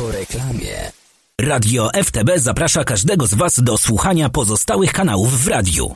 po 0.00 0.12
reklamie. 0.12 0.92
Radio 1.40 1.90
FTB 2.04 2.30
zaprasza 2.36 2.84
każdego 2.84 3.26
z 3.26 3.34
Was 3.34 3.60
do 3.62 3.78
słuchania 3.78 4.28
pozostałych 4.28 4.92
kanałów 4.92 5.44
w 5.44 5.48
radiu. 5.48 5.92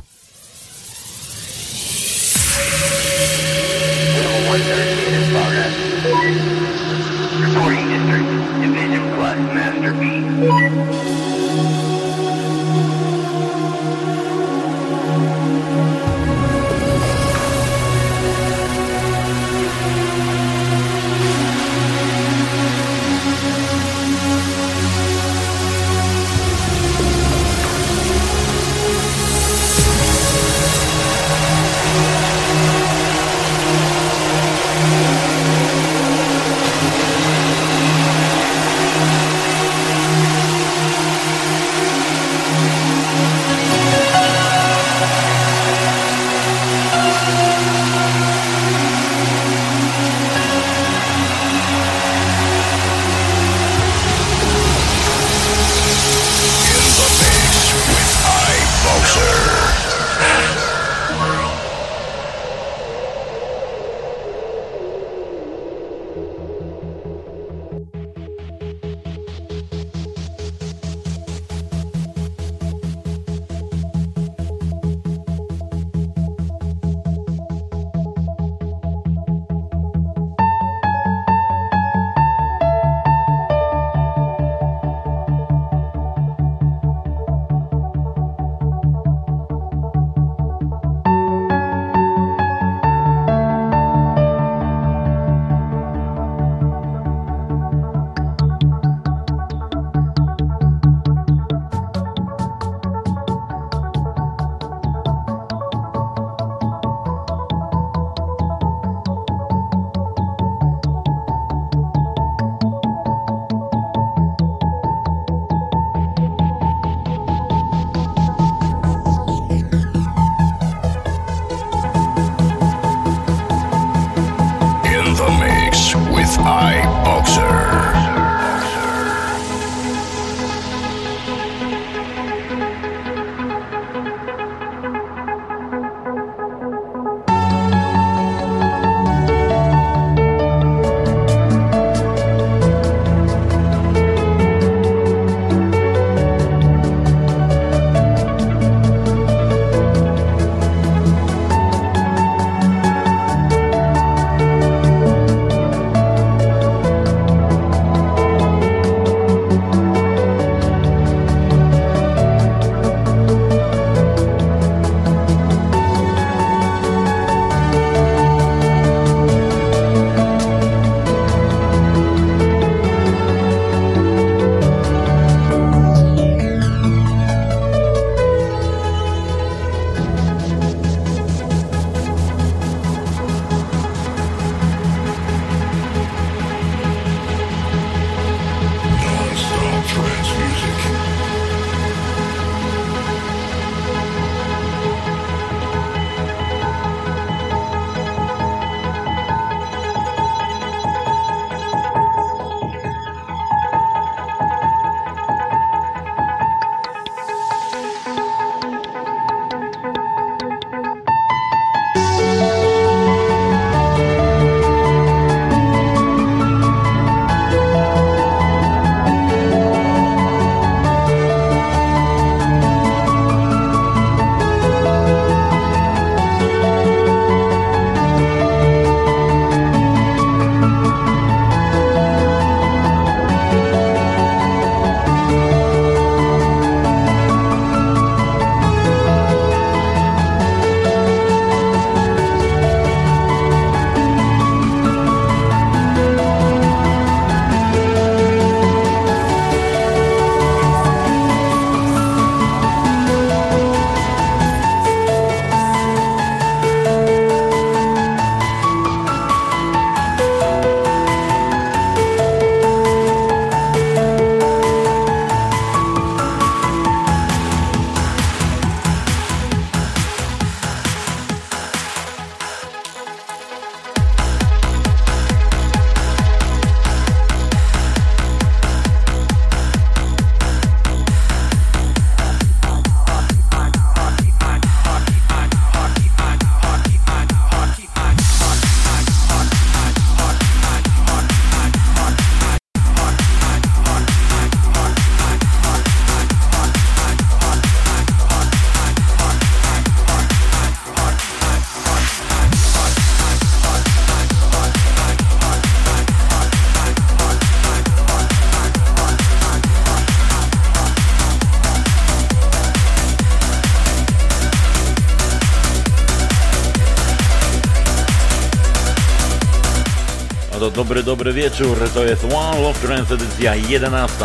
Dobry, 320.75 321.03
dobry 321.03 321.32
wieczór. 321.32 321.91
To 321.94 322.05
jest 322.05 322.25
One 322.25 322.61
Love 322.61 322.81
Trance 322.81 323.15
edycja 323.15 323.55
11. 323.55 324.25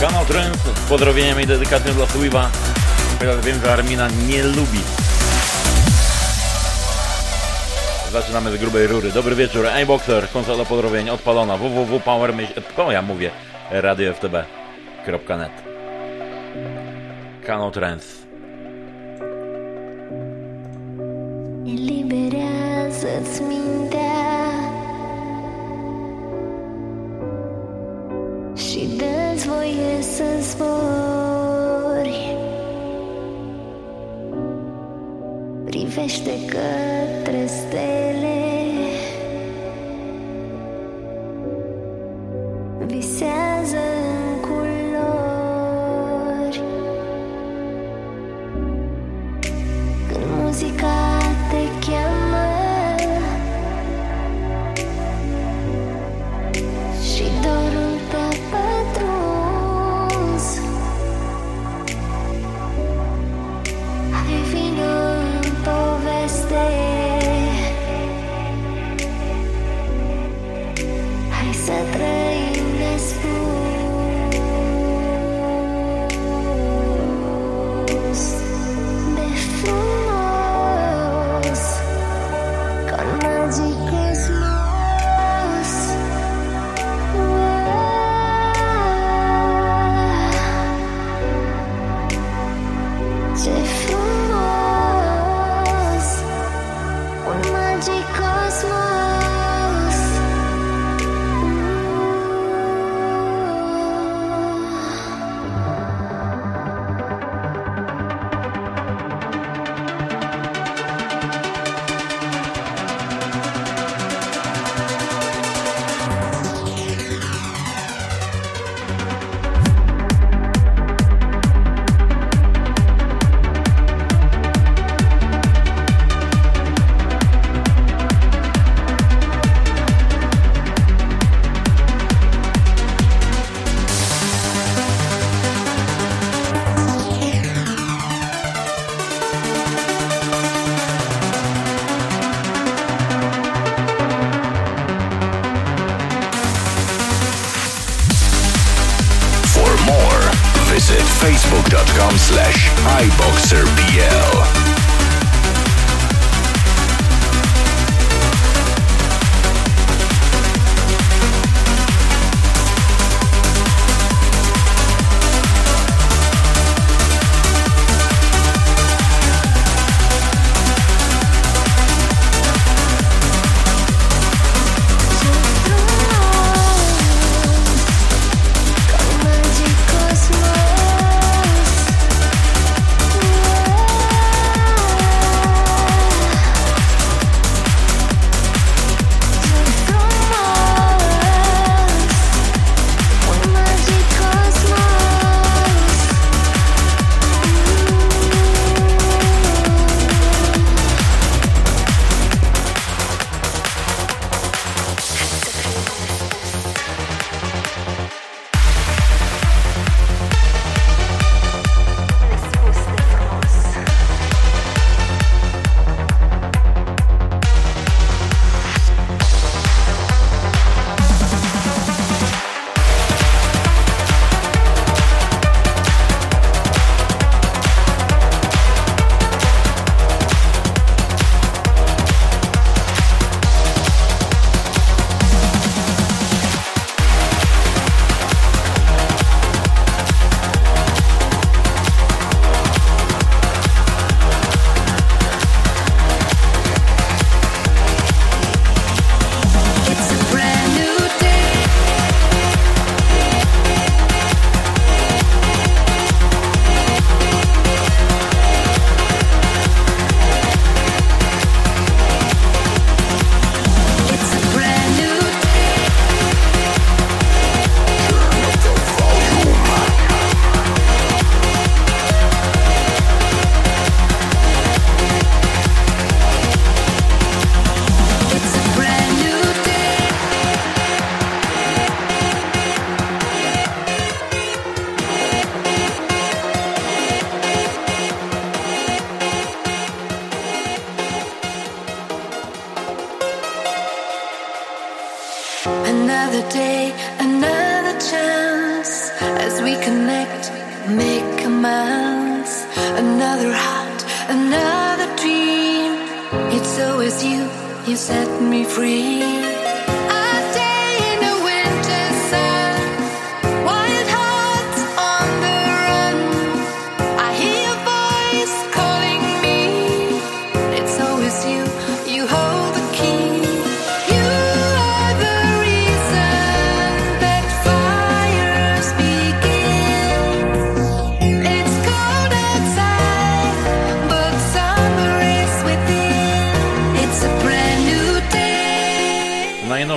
Kanał 0.00 0.24
Trance 0.24 0.58
z 0.58 0.88
pozdrowieniem 0.88 1.40
i 1.40 1.46
dedykacją 1.46 1.94
dla 1.94 2.06
Sliwa. 2.06 2.50
Chociaż 3.18 3.44
wiem, 3.44 3.60
że 3.64 3.72
Armina 3.72 4.08
nie 4.28 4.42
lubi. 4.42 4.80
Zaczynamy 8.12 8.52
z 8.52 8.56
grubej 8.60 8.86
rury. 8.86 9.12
Dobry 9.12 9.34
wieczór. 9.34 9.66
iBoxer, 9.66 10.30
konsola 10.30 10.64
pozdrowień 10.64 11.10
odpalona. 11.10 11.56
www.powermyśl... 11.56 12.52
Co 12.76 12.92
ja 12.92 13.02
mówię? 13.02 13.30
radioftb.net 13.70 15.52
Kanał 17.46 17.70
Trance. 17.70 18.23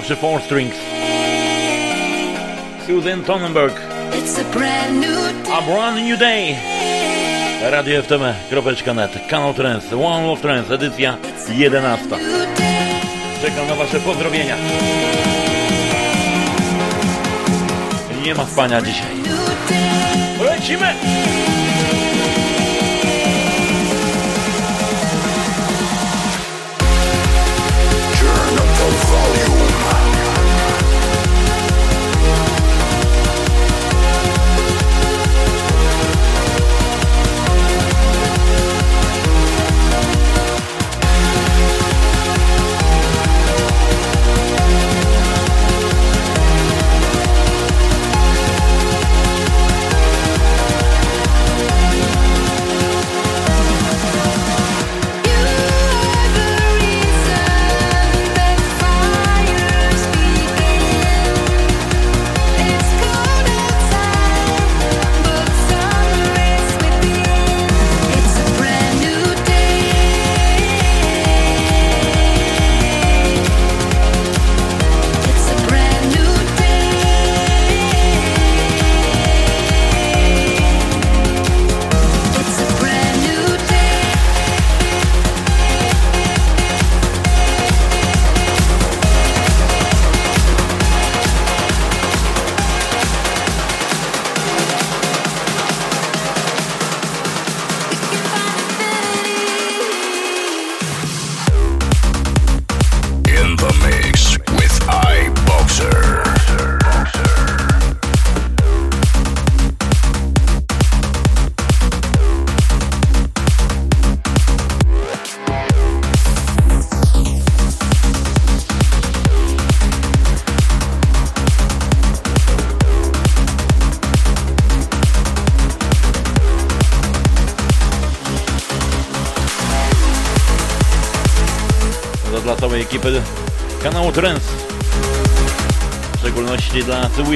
Najnowszy 0.09 0.15
Four 0.15 0.41
Strings. 0.41 0.75
Susan 2.87 3.23
Tonnenberg. 3.23 3.73
A 3.73 4.53
brand 4.53 5.01
new 5.01 5.33
day. 5.33 5.53
A 5.53 5.61
brand 5.61 5.97
new 5.97 6.19
day. 6.19 6.55
Radio 7.71 8.03
FTM.net, 8.03 9.11
kanał 9.29 9.53
Trends, 9.53 9.93
One 9.93 10.27
Love 10.27 10.41
Trends, 10.41 10.71
edycja 10.71 11.17
11. 11.49 12.05
Czekam 13.41 13.67
na 13.67 13.75
Wasze 13.75 13.99
pozdrowienia. 13.99 14.55
Nie 18.23 18.35
ma 18.35 18.45
spania 18.45 18.81
dzisiaj. 18.81 19.11
Lecimy! 20.45 20.93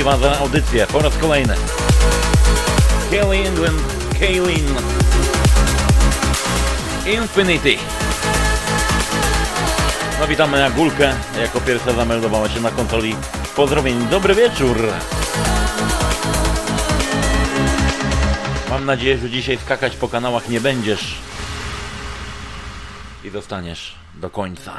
Dla 0.03 0.17
Cywiwa 0.17 0.29
za 0.29 0.39
audycję 0.39 0.87
po 0.87 0.99
raz 0.99 1.17
kolejny. 1.17 1.55
Kelly 3.11 3.47
England, 3.47 3.81
Kaylin 4.19 4.75
Infinity. 7.05 7.77
No 10.19 10.27
witamy 10.27 10.59
na 10.59 10.69
Gulkę. 10.69 11.13
Jako 11.41 11.61
pierwsza 11.61 11.93
zameldowała 11.93 12.49
się 12.49 12.61
na 12.61 12.71
konsoli 12.71 13.15
pozdrowień. 13.55 14.07
Dobry 14.07 14.35
wieczór. 14.35 14.77
Mam 18.69 18.85
nadzieję, 18.85 19.17
że 19.17 19.29
dzisiaj 19.29 19.57
skakać 19.57 19.95
po 19.95 20.07
kanałach 20.07 20.49
nie 20.49 20.61
będziesz 20.61 21.15
i 23.23 23.29
zostaniesz 23.29 23.95
do 24.15 24.29
końca. 24.29 24.73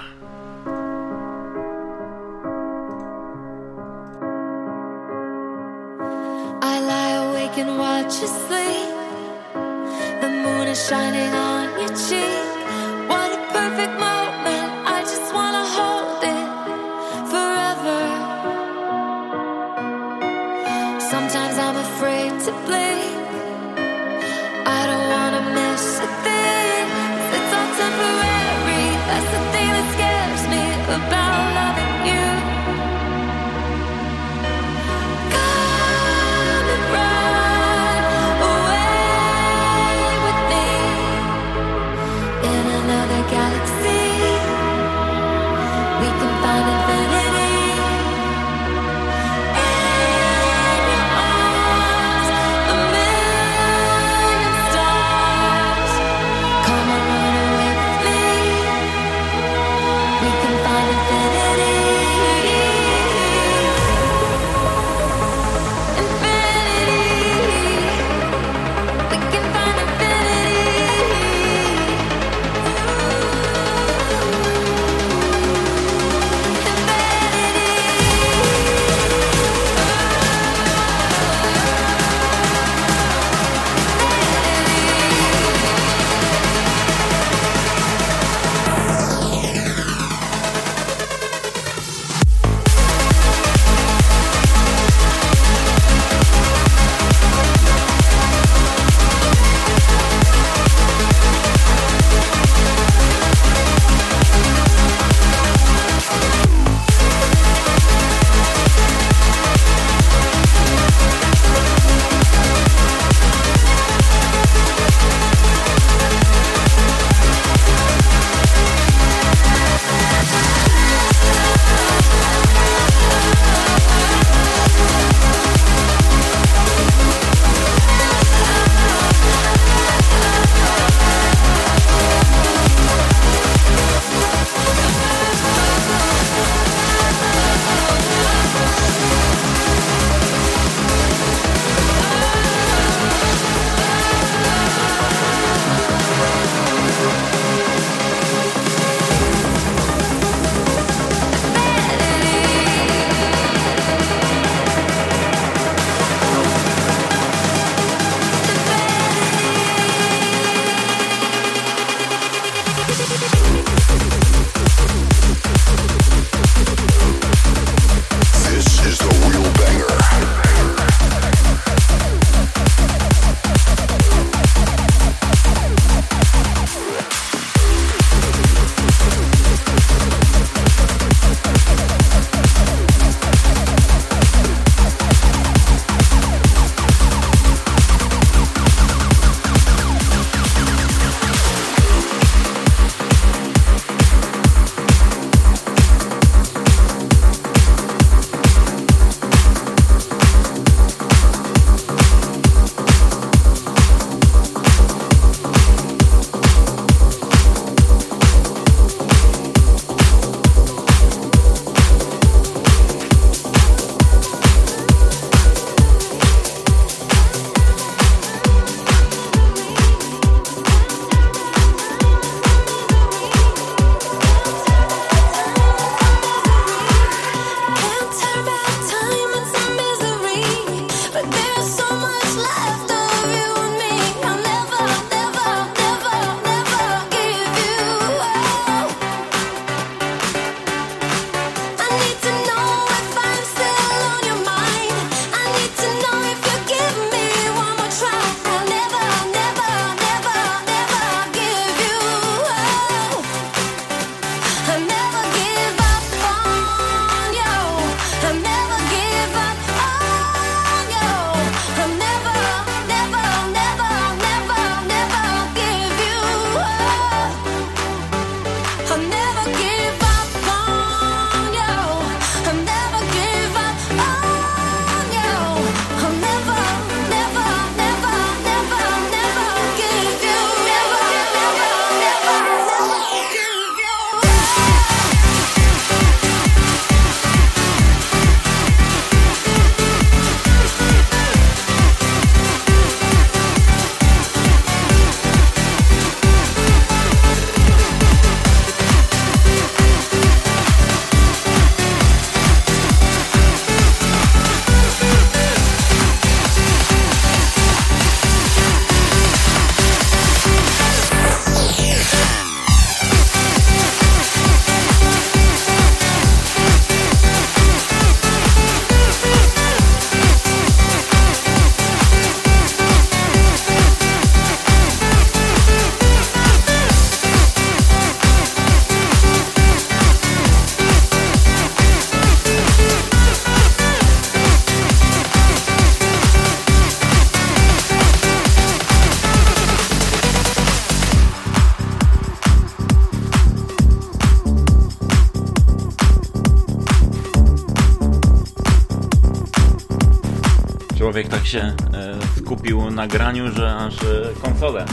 Skupił 353.03 353.03
na 353.03 353.07
graniu, 353.07 353.53
że 353.57 353.77
aż 353.77 353.95
e, 353.95 354.41
konsolę, 354.43 354.85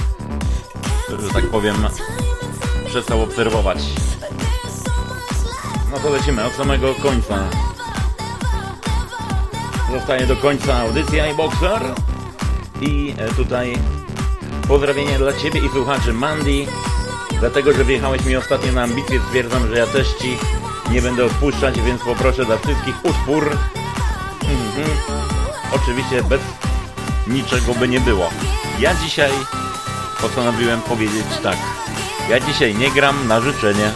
że 1.09 1.33
tak 1.33 1.45
powiem, 1.45 1.75
przestał 2.85 3.21
obserwować. 3.21 3.77
No 5.91 5.99
to 5.99 6.09
lecimy 6.09 6.45
od 6.45 6.53
samego 6.53 6.95
końca. 6.95 7.37
Zostaje 9.91 10.27
do 10.27 10.35
końca 10.35 10.77
audycja 10.77 11.27
i 11.31 11.35
boxer. 11.35 11.81
I 12.81 13.13
e, 13.17 13.27
tutaj 13.33 13.77
pozdrowienie 14.67 15.17
dla 15.17 15.33
Ciebie 15.33 15.59
i 15.65 15.69
słuchaczy 15.69 16.13
Mandy. 16.13 16.65
Dlatego, 17.39 17.73
że 17.73 17.85
wjechałeś 17.85 18.25
mi 18.25 18.35
ostatnio 18.35 18.71
na 18.71 18.83
ambicje, 18.83 19.19
stwierdzam, 19.27 19.67
że 19.67 19.77
ja 19.77 19.87
też 19.87 20.07
Ci 20.07 20.37
nie 20.91 21.01
będę 21.01 21.25
odpuszczać, 21.25 21.81
więc 21.81 22.01
poproszę 22.01 22.45
dla 22.45 22.57
wszystkich 22.57 22.95
utwór. 23.05 23.57
Mhm. 24.41 24.97
Oczywiście 25.73 26.23
bez 26.23 26.58
niczego 27.29 27.73
by 27.73 27.87
nie 27.87 27.99
było. 27.99 28.29
Ja 28.79 28.95
dzisiaj 28.95 29.31
postanowiłem 30.21 30.81
powiedzieć 30.81 31.25
tak. 31.43 31.57
Ja 32.29 32.39
dzisiaj 32.39 32.75
nie 32.75 32.91
gram 32.91 33.27
na 33.27 33.41
życzenie. 33.41 33.91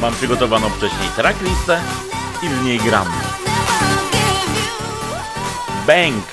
Mam 0.00 0.14
przygotowaną 0.14 0.70
wcześniej 0.70 1.08
tracklistę 1.16 1.80
i 2.42 2.48
w 2.48 2.64
niej 2.64 2.78
gram. 2.78 3.06
Bang! 5.86 6.24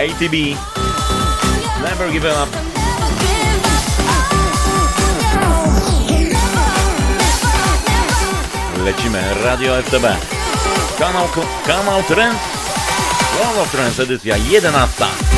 ATB 0.00 0.34
Never 1.82 2.10
Give 2.12 2.24
Up 2.24 2.70
Lecimy 8.84 9.22
Radio 9.44 9.82
FTB 9.82 10.04
Kanał, 10.98 11.28
kanał 11.66 12.02
Trend 12.02 12.59
Of 13.40 13.70
Trends 13.70 13.98
edycja 13.98 14.36
11 14.36 15.29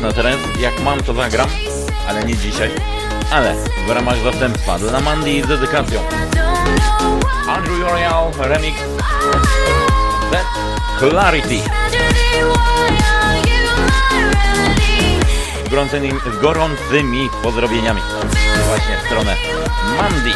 na 0.00 0.12
teren. 0.12 0.38
Jak 0.60 0.80
mam, 0.80 1.02
to 1.02 1.14
zagram, 1.14 1.48
ale 2.08 2.24
nie 2.24 2.36
dzisiaj. 2.36 2.70
Ale 3.30 3.54
w 3.86 3.90
ramach 3.90 4.18
zastępstwa 4.18 4.78
dla 4.78 5.00
Mandy 5.00 5.42
z 5.42 5.46
dedykacją. 5.46 6.00
Andrew 7.48 7.80
Royal 7.80 8.32
remix 8.38 8.76
That 10.30 10.46
Clarity. 10.98 11.60
Z 15.66 15.68
gorącymi, 15.68 16.12
z 16.38 16.42
gorącymi 16.42 17.30
pozdrowieniami. 17.42 18.00
Właśnie 18.66 18.96
w 19.02 19.06
stronę 19.06 19.36
Mandy. 19.96 20.32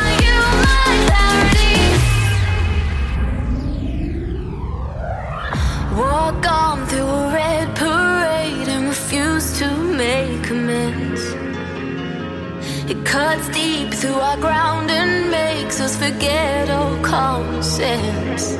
little 16.60 17.02
common 17.02 17.62
sense. 17.62 18.56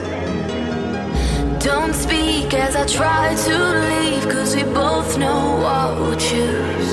Don't 1.65 1.95
speak 1.95 2.55
as 2.55 2.75
I 2.75 2.87
try 2.87 3.35
to 3.47 3.57
leave, 3.91 4.25
cause 4.33 4.55
we 4.57 4.63
both 4.63 5.19
know 5.19 5.43
what 5.65 5.89
we'll 5.99 6.17
choose. 6.17 6.93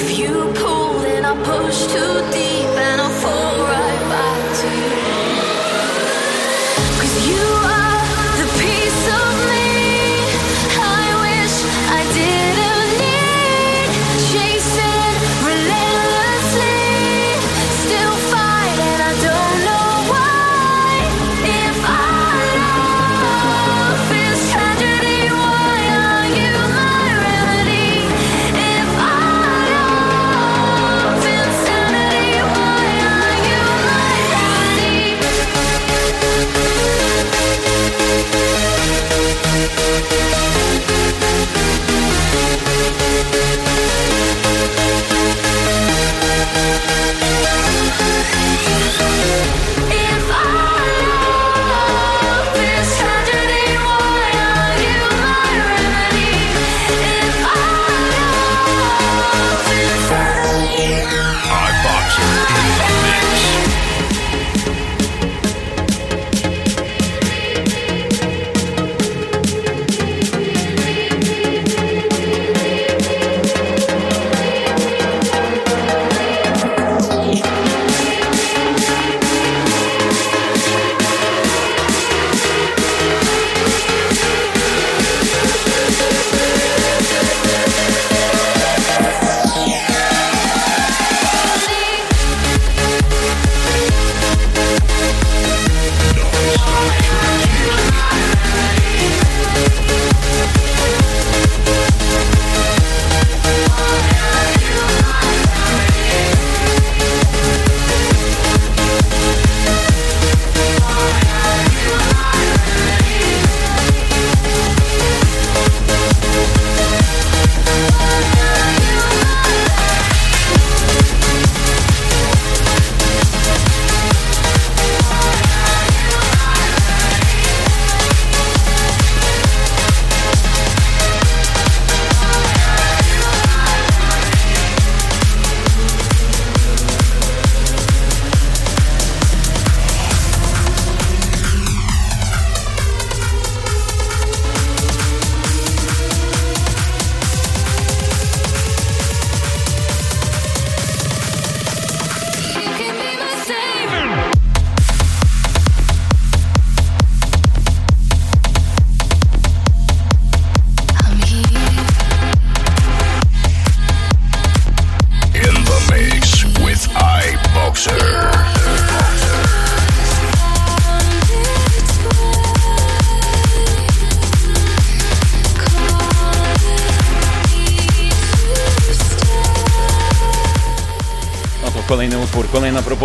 If 0.00 0.18
you 0.18 0.52
pull, 0.56 0.98
then 1.06 1.24
I 1.24 1.34
push 1.52 1.78
too 1.94 2.14
deep 2.36 2.72
and 2.86 3.00
I'll 3.00 3.16
fall 3.22 3.58
right. 3.72 3.89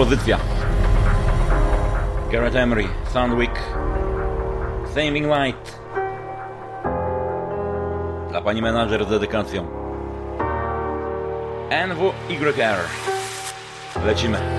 pozycja. 0.06 0.38
Garrett 2.32 2.56
Emery, 2.56 2.88
Soundwick, 3.13 3.60
Saving 4.94 5.26
Light. 5.26 5.80
Dla 8.30 8.41
pani 8.41 8.62
menadżer 8.62 9.06
z 9.06 9.10
dedykacją. 9.10 9.68
NWYR. 11.88 12.80
Lecimy. 14.06 14.55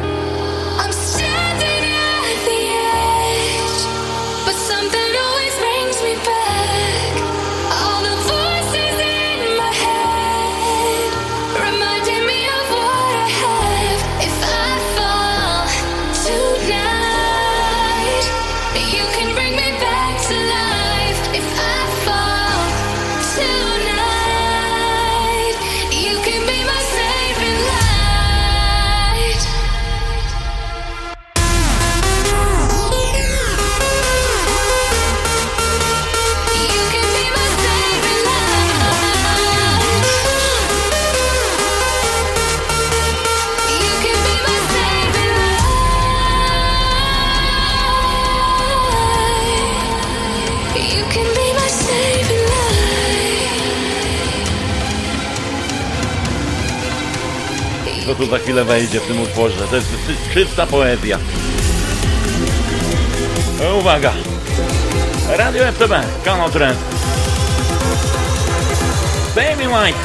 Tu 58.27 58.31
za 58.31 58.39
chwilę 58.39 58.65
wejdzie 58.65 59.01
w 59.01 59.07
tym 59.07 59.21
utworze. 59.21 59.57
To 59.71 59.77
jest 59.77 59.89
czy- 60.07 60.35
czysta 60.35 60.67
poezja. 60.67 61.19
E, 63.63 63.75
Uwaga! 63.75 64.13
Radio 65.29 65.65
FTB, 65.65 65.93
kanał 66.25 66.51
Trend. 66.51 66.79
Baby 69.37 69.65
Mike! 69.67 69.99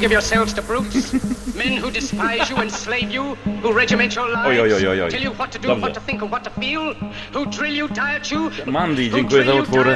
Don't 0.00 0.08
give 0.08 0.12
yourselves 0.12 0.54
to 0.54 0.62
brutes. 0.62 1.12
Men 1.54 1.76
who 1.76 1.90
despise 1.90 2.48
you, 2.48 2.56
enslave 2.56 3.10
you, 3.10 3.34
who 3.62 3.72
regiment 3.72 4.14
your 4.14 4.30
lives, 4.30 4.58
Oj, 4.58 4.72
oj, 4.72 4.86
oj, 4.88 5.00
oj, 5.04 5.10
tell 5.10 5.22
you 5.22 5.32
what 5.32 5.52
to 5.52 5.58
do, 5.58 5.68
Dobrze. 5.68 5.80
what 5.82 5.94
to 5.94 6.00
think, 6.00 6.22
and 6.22 6.30
what 6.30 6.44
to 6.44 6.50
feel, 6.50 6.94
who 7.34 7.44
drill 7.46 7.74
you, 7.74 7.88
diet 7.88 8.30
you, 8.30 8.50
Mandy, 8.66 9.10
dziękuję 9.10 9.44
za 9.44 9.54
utwór. 9.54 9.86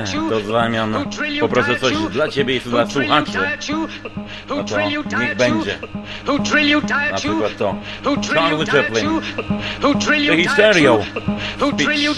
w 0.42 0.46
zamian 0.46 0.94
who 0.94 1.04
drill 1.04 1.34
you, 1.34 1.48
poproszę 1.48 1.80
coś 1.80 1.92
dla 2.10 2.28
ciebie 2.28 2.56
i 2.56 2.60
who 2.60 2.70
dla 2.70 2.84
drill 2.84 3.02
you, 3.08 3.14
słuchaczy. 3.14 3.38
diet 3.38 3.68
you, 3.68 3.78
who 4.48 4.54
No 4.56 4.56
to 4.56 4.62
drill 4.74 4.90
you, 4.90 5.04
niech 5.18 5.36
będzie. 5.36 5.78
you, 6.26 6.32
who 6.32 6.38
drill 6.38 6.68
you, 6.68 6.80
diet 6.80 6.92
Na 6.92 7.08
you, 7.10 7.40
przykład 7.40 7.56
to. 7.58 7.74
Charlie 8.34 8.66
Chaplin. 8.66 9.20
The 9.80 10.36
Hysterio. 10.36 10.94
you, 10.94 11.04
who 11.60 11.72
drill 11.72 12.00
you, 12.02 12.14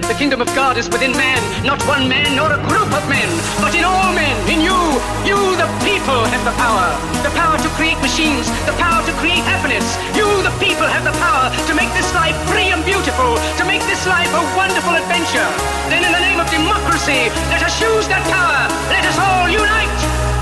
The 0.07 0.15
kingdom 0.17 0.41
of 0.41 0.47
God 0.55 0.77
is 0.77 0.89
within 0.89 1.11
man, 1.13 1.41
not 1.65 1.81
one 1.87 2.07
man 2.07 2.35
nor 2.35 2.51
a 2.53 2.61
group 2.67 2.91
of 2.93 3.03
men, 3.09 3.29
but 3.59 3.73
in 3.75 3.83
all 3.83 4.13
men, 4.13 4.35
in 4.47 4.61
you. 4.61 4.77
You, 5.25 5.37
the 5.57 5.67
people, 5.83 6.23
have 6.31 6.43
the 6.45 6.55
power. 6.55 6.87
The 7.23 7.33
power 7.35 7.57
to 7.57 7.69
create 7.75 7.99
machines, 8.01 8.47
the 8.65 8.73
power 8.79 9.03
to 9.05 9.13
create 9.19 9.43
happiness. 9.43 9.85
You, 10.15 10.27
the 10.43 10.53
people, 10.63 10.87
have 10.87 11.03
the 11.03 11.15
power 11.19 11.51
to 11.67 11.73
make 11.75 11.91
this 11.93 12.07
life 12.15 12.35
free 12.47 12.70
this 14.01 14.09
life 14.09 14.33
a 14.33 14.41
wonderful 14.57 14.95
adventure. 14.97 15.45
Then 15.93 16.01
in 16.01 16.11
the 16.11 16.19
name 16.19 16.39
of 16.41 16.49
democracy, 16.49 17.29
let 17.53 17.61
us 17.61 17.77
use 17.77 18.09
that 18.09 18.25
power. 18.33 18.65
Let 18.89 19.05
us 19.05 19.17
all 19.21 19.45
unite. 19.45 19.99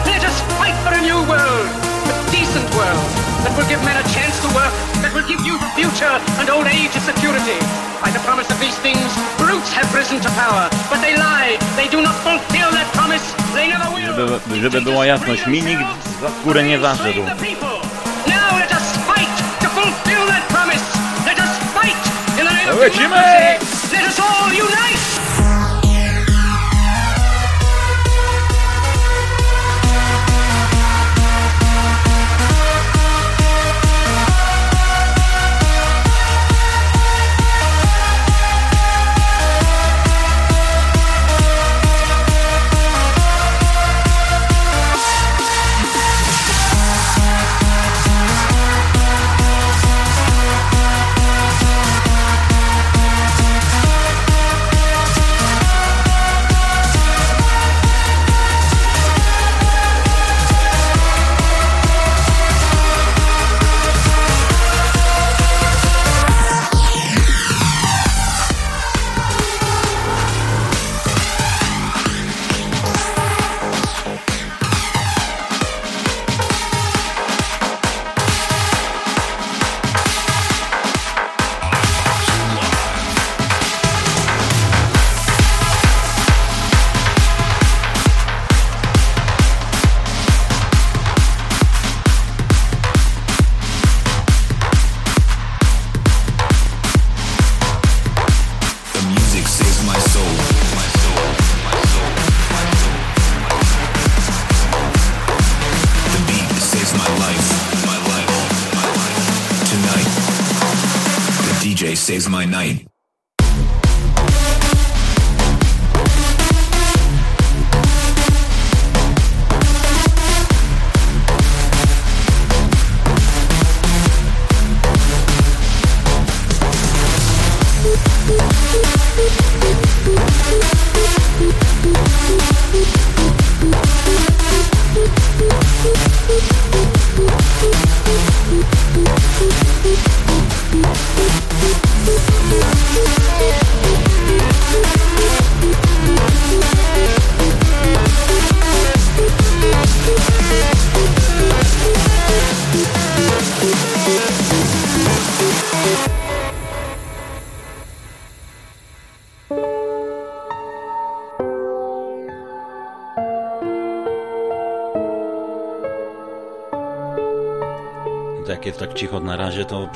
Let 0.07 0.23
us 0.23 0.35
fight 0.55 0.75
for 0.79 0.95
a 0.95 1.01
new 1.03 1.19
world, 1.27 1.67
a 2.07 2.15
decent 2.31 2.63
world 2.71 3.03
that 3.43 3.51
will 3.59 3.67
give 3.67 3.83
men 3.83 3.99
a 3.99 4.05
chance 4.15 4.39
to 4.43 4.49
work, 4.55 4.71
that 5.03 5.11
will 5.11 5.27
give 5.27 5.43
youth 5.43 5.59
a 5.59 5.71
future 5.75 6.15
and 6.39 6.47
old 6.47 6.67
age 6.71 6.95
a 6.95 7.03
security. 7.03 7.59
By 7.99 8.15
the 8.15 8.23
promise 8.23 8.47
of 8.47 8.59
these 8.63 8.79
things, 8.79 9.11
brutes 9.35 9.71
have 9.75 9.91
risen 9.91 10.23
to 10.23 10.31
power, 10.39 10.71
but 10.87 11.03
they 11.03 11.19
lie. 11.19 11.59
They 11.75 11.91
do 11.91 11.99
not 11.99 12.15
fulfill 12.23 12.71
that 12.71 12.87
promise. 12.95 13.25
They 13.51 13.67
never 13.67 13.91
will. 13.91 14.07
Żeby- 14.15 14.61
żeby 14.63 14.81
była 14.81 15.05
jasność, 15.05 15.47
mi 15.47 15.59
nikt 15.63 15.83
za 16.21 16.29
skórę 16.41 16.63
nie 16.63 16.79
zaszedł. 16.79 17.21
Time! 22.79 23.59
Let 23.91 24.05
us 24.05 24.19
all 24.21 24.53
unite! 24.53 24.98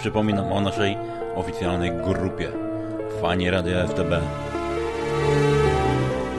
Przypominam 0.03 0.51
o 0.51 0.61
naszej 0.61 0.97
oficjalnej 1.35 1.91
grupie 1.91 2.51
Fani 3.21 3.49
Radia 3.49 3.87
FTB 3.87 4.11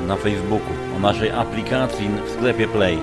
na 0.07 0.17
Facebooku, 0.17 0.73
o 0.97 0.99
naszej 0.99 1.31
aplikacji 1.31 2.09
w 2.27 2.31
sklepie 2.31 2.69
Play. 2.69 2.99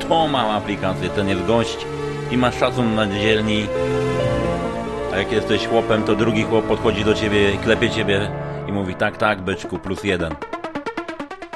Kto 0.00 0.28
ma 0.28 0.50
aplikację, 0.56 1.08
ten 1.08 1.28
jest 1.28 1.44
gość 1.44 1.86
i 2.30 2.36
ma 2.36 2.52
szacun 2.52 2.94
na 2.94 3.06
dzielni. 3.06 3.66
A 5.12 5.16
jak 5.16 5.32
jesteś 5.32 5.66
chłopem, 5.66 6.02
to 6.02 6.16
drugi 6.16 6.42
chłop 6.42 6.64
podchodzi 6.64 7.04
do 7.04 7.14
ciebie 7.14 7.54
i 7.54 7.58
klepie 7.58 7.90
ciebie 7.90 8.30
i 8.68 8.72
mówi 8.72 8.94
tak, 8.94 9.16
tak, 9.16 9.42
byczku, 9.42 9.78
plus 9.78 10.04
jeden. 10.04 10.34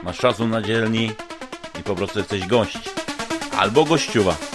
Masz 0.02 0.18
szacun 0.18 0.50
na 0.50 0.62
dzielni 0.62 1.10
i 1.80 1.82
po 1.82 1.94
prostu 1.94 2.18
jesteś 2.18 2.46
gość. 2.46 2.78
Albo 3.58 3.84
gościuwa. 3.84 4.51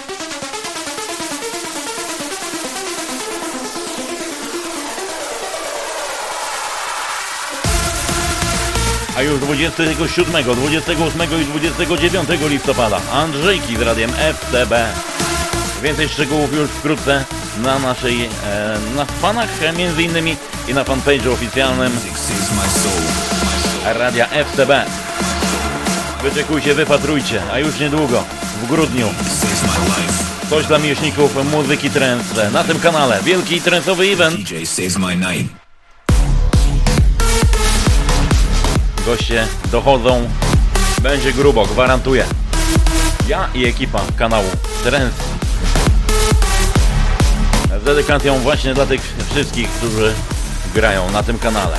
A 9.18 9.22
już 9.22 9.40
27, 9.40 10.44
28 10.44 11.22
i 11.42 11.46
29 11.46 12.30
listopada 12.50 13.02
Andrzejki 13.14 13.78
z 13.78 13.82
radiem 13.82 14.12
FTB. 14.12 14.74
Więcej 15.84 16.10
szczegółów 16.10 16.54
już 16.54 16.70
wkrótce 16.70 17.26
na 17.64 17.80
naszej, 17.80 18.26
e, 18.26 18.30
na 18.96 19.06
fanach 19.06 19.50
między 19.78 20.04
innymi 20.04 20.36
i 20.68 20.74
na 20.74 20.84
fanpage'u 20.84 21.34
oficjalnym. 21.34 21.92
Radia 23.86 24.28
FTB. 24.28 24.86
Wyczekujcie, 26.24 26.74
wypatrujcie, 26.74 27.42
a 27.52 27.60
już 27.60 27.80
niedługo, 27.80 28.24
w 28.64 28.68
grudniu, 28.68 29.10
coś 30.50 30.66
dla 30.66 30.80
miłośników 30.80 31.52
muzyki 31.52 31.90
trance 31.90 32.52
na 32.52 32.64
tym 32.64 32.80
kanale. 32.80 33.20
Wielki 33.24 33.62
trencowy 33.62 34.06
event. 34.06 34.52
Goście 39.08 39.48
dochodzą, 39.72 40.30
będzie 41.02 41.34
grubo, 41.34 41.66
gwarantuję. 41.66 42.26
Ja 43.28 43.50
i 43.54 43.66
ekipa 43.66 44.02
kanału 44.16 44.48
Trance. 44.84 45.24
Z 47.82 47.84
dedykacją 47.84 48.40
właśnie 48.40 48.74
dla 48.74 48.86
tych 48.86 49.02
wszystkich, 49.32 49.70
którzy 49.70 50.14
grają 50.76 51.12
na 51.12 51.24
tym 51.24 51.40
kanale. 51.40 51.78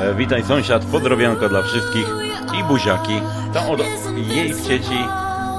E, 0.00 0.14
witaj 0.14 0.44
sąsiad, 0.44 0.84
pozdrowionko 0.84 1.48
dla 1.48 1.62
wszystkich 1.62 2.06
i 2.60 2.64
buziaki. 2.64 3.20
To 3.52 3.72
od 3.72 3.80
jej 4.16 4.54
w 4.54 4.66
sieci 4.66 4.98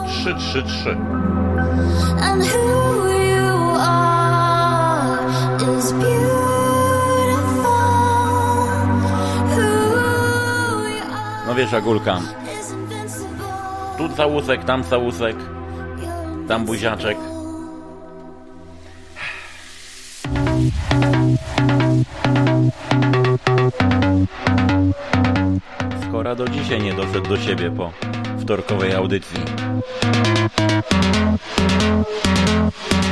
333. 0.08 0.98
And 2.22 2.44
who 2.44 3.08
you 3.14 3.76
are 3.80 5.18
is 5.80 5.92
beautiful. 5.92 6.18
Who 9.56 9.62
you 10.88 11.04
are 11.04 11.48
No 11.48 11.56
wiesz, 11.56 11.74
Agulka, 11.74 12.20
tu 13.98 14.10
całusek, 14.10 14.64
tam 14.64 14.84
całusek, 14.84 15.36
tam 16.48 16.66
buziaczek. 16.66 17.18
Dzisiaj 26.68 26.82
nie 26.82 26.94
doszedł 26.94 27.30
do 27.30 27.38
siebie 27.38 27.72
po 27.72 27.92
wtorkowej 28.42 28.96
audycji. 28.96 29.40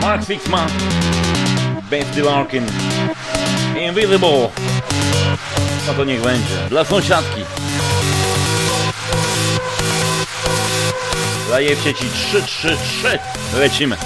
Mark 0.01 0.25
Fixman, 0.25 0.69
Ben 1.89 2.05
Larkin, 2.23 2.65
Invisible. 3.87 4.49
No 5.87 5.93
to 5.97 6.03
niech 6.03 6.21
będzie. 6.21 6.55
Dla 6.69 6.83
sąsiadki. 6.83 7.41
Daje 11.49 11.75
w 11.75 11.79
sieci 11.79 12.05
3-3-3. 12.05 12.77
Lecimy. 13.59 13.97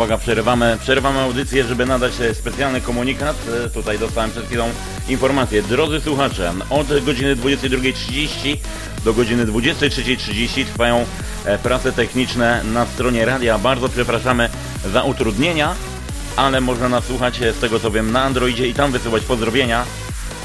Uwaga, 0.00 0.18
przerywamy, 0.18 0.78
przerywamy 0.80 1.20
audycję, 1.20 1.64
żeby 1.64 1.86
nadać 1.86 2.12
specjalny 2.34 2.80
komunikat. 2.80 3.36
E, 3.66 3.70
tutaj 3.70 3.98
dostałem 3.98 4.30
przed 4.30 4.46
chwilą 4.46 4.68
informację. 5.08 5.62
Drodzy 5.62 6.00
słuchacze, 6.00 6.52
od 6.70 7.04
godziny 7.04 7.36
22.30 7.36 8.56
do 9.04 9.14
godziny 9.14 9.46
23.30 9.46 10.64
trwają 10.64 11.04
e, 11.44 11.58
prace 11.58 11.92
techniczne 11.92 12.64
na 12.64 12.86
stronie 12.86 13.24
radia. 13.24 13.58
Bardzo 13.58 13.88
przepraszamy 13.88 14.48
za 14.92 15.02
utrudnienia, 15.02 15.74
ale 16.36 16.60
można 16.60 16.88
nas 16.88 17.04
słuchać 17.04 17.42
e, 17.42 17.52
z 17.52 17.58
tego 17.58 17.80
co 17.80 17.90
wiem 17.90 18.12
na 18.12 18.22
Androidzie 18.22 18.68
i 18.68 18.74
tam 18.74 18.92
wysyłać 18.92 19.22
pozdrowienia. 19.22 19.84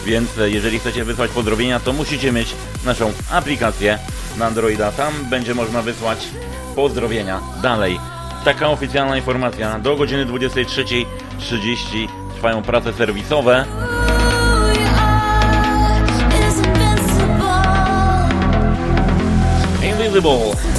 Więc 0.05 0.29
jeżeli 0.45 0.79
chcecie 0.79 1.05
wysłać 1.05 1.31
pozdrowienia, 1.31 1.79
to 1.79 1.93
musicie 1.93 2.31
mieć 2.31 2.55
naszą 2.85 3.13
aplikację 3.31 3.99
na 4.37 4.45
Androida. 4.45 4.91
Tam 4.91 5.13
będzie 5.29 5.55
można 5.55 5.81
wysłać 5.81 6.27
pozdrowienia. 6.75 7.39
Dalej 7.61 8.14
taka 8.45 8.69
oficjalna 8.69 9.17
informacja. 9.17 9.79
Do 9.79 9.95
godziny 9.95 10.25
23.30 10.25 12.07
trwają 12.35 12.61
prace 12.61 12.93
serwisowe. 12.93 13.65
Invisible. 19.83 20.74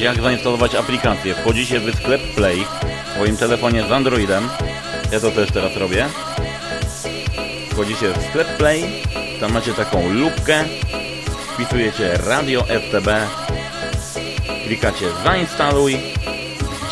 Jak 0.00 0.22
zainstalować 0.22 0.74
aplikację. 0.74 1.34
Wchodzicie 1.34 1.80
w 1.80 1.96
sklep 1.96 2.22
Play 2.34 2.66
w 3.06 3.14
swoim 3.14 3.36
telefonie 3.36 3.84
z 3.88 3.92
Androidem. 3.92 4.48
Ja 5.12 5.20
to 5.20 5.30
też 5.30 5.50
teraz 5.52 5.76
robię. 5.76 6.06
Wchodzicie 7.70 8.12
w 8.12 8.22
sklep 8.22 8.56
Play, 8.56 8.84
tam 9.40 9.52
macie 9.52 9.74
taką 9.74 10.12
lupkę, 10.12 10.64
wpisujecie 11.54 12.18
Radio 12.26 12.62
FTB, 12.62 13.08
klikacie 14.66 15.06
zainstaluj, 15.24 15.96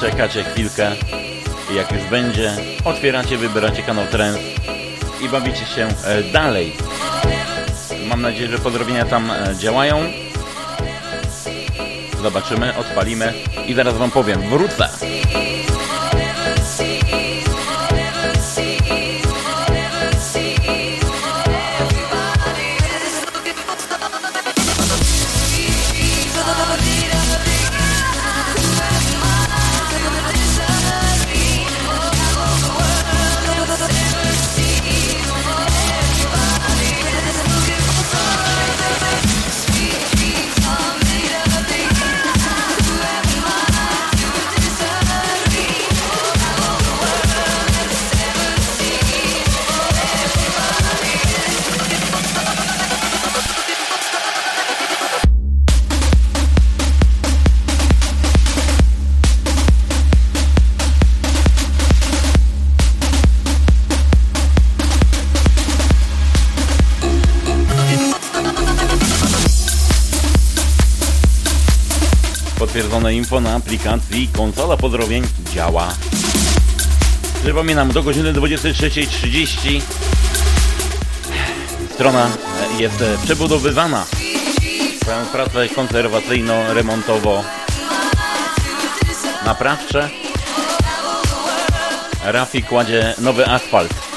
czekacie 0.00 0.44
chwilkę 0.44 0.92
i 1.72 1.74
jak 1.74 1.92
już 1.92 2.04
będzie, 2.04 2.56
otwieracie, 2.84 3.36
wybieracie 3.36 3.82
kanał 3.82 4.06
Trends 4.06 4.40
i 5.20 5.28
bawicie 5.28 5.66
się 5.66 5.88
e, 6.04 6.22
dalej. 6.22 6.72
Mam 8.06 8.22
nadzieję, 8.22 8.48
że 8.48 8.58
pozdrowienia 8.58 9.04
tam 9.04 9.30
e, 9.30 9.54
działają. 9.58 10.27
Zobaczymy, 12.22 12.76
odpalimy 12.76 13.34
i 13.66 13.74
zaraz 13.74 13.94
Wam 13.94 14.10
powiem. 14.10 14.40
Wrócę! 14.40 14.88
Potwierdzone 72.98 73.16
info 73.16 73.40
na 73.40 73.54
aplikacji 73.54 74.28
konsola 74.36 74.76
pozdrowień 74.76 75.22
działa. 75.54 75.94
Przypominam, 77.42 77.92
do 77.92 78.02
godziny 78.02 78.32
23.30 78.32 79.80
strona 81.94 82.30
jest 82.78 83.04
przebudowywana. 83.24 84.04
Trwają 85.00 85.26
prace 85.26 85.68
konserwacyjno-remontowo 85.68 87.42
naprawcze. 89.44 90.10
Rafi 92.24 92.62
kładzie 92.62 93.14
nowy 93.18 93.46
asfalt. 93.46 94.07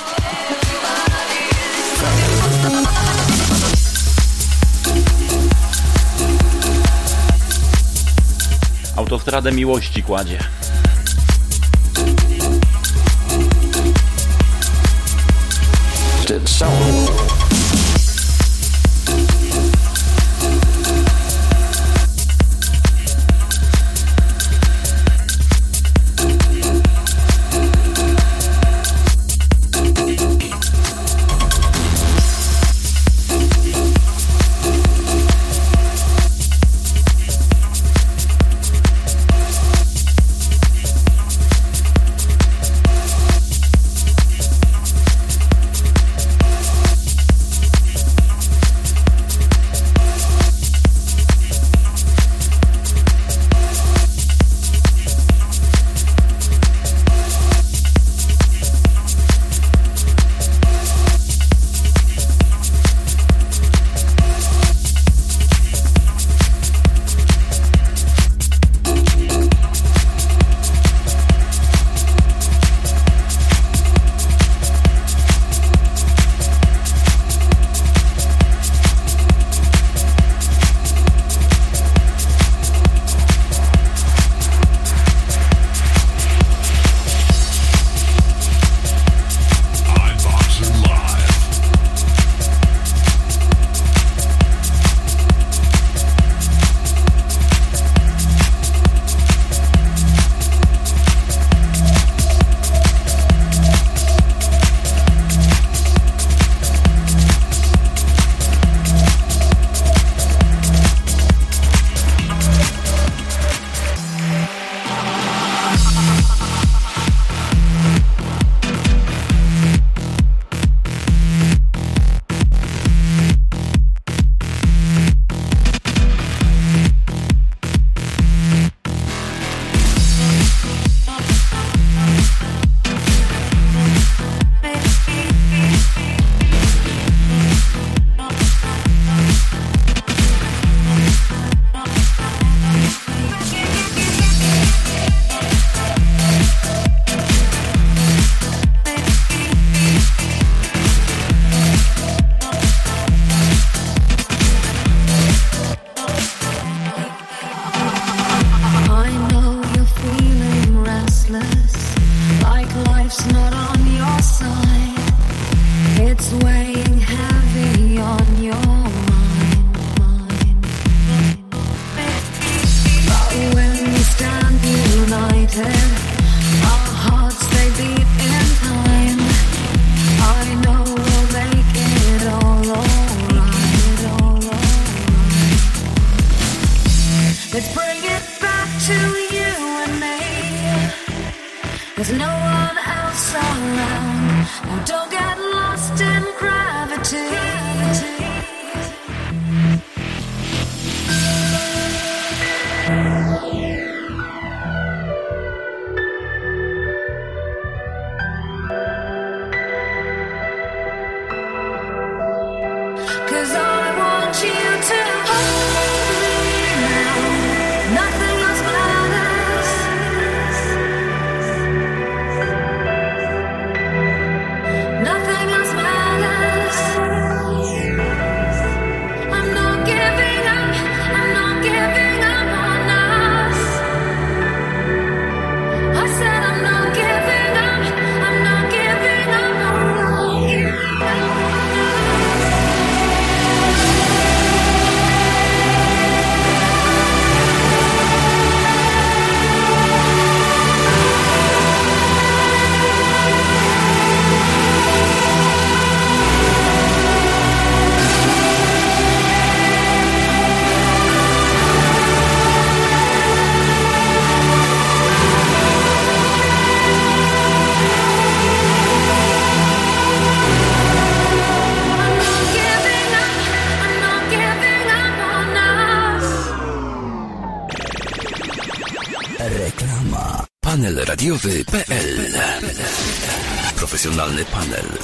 Autostradę 9.12 9.52
miłości 9.52 10.04
kładzie. 10.04 10.40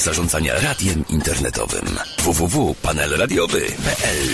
Zarządzania 0.07 0.59
radiem 0.59 1.05
internetowym. 1.09 1.85
www.panelradiowy.pl 2.23 4.27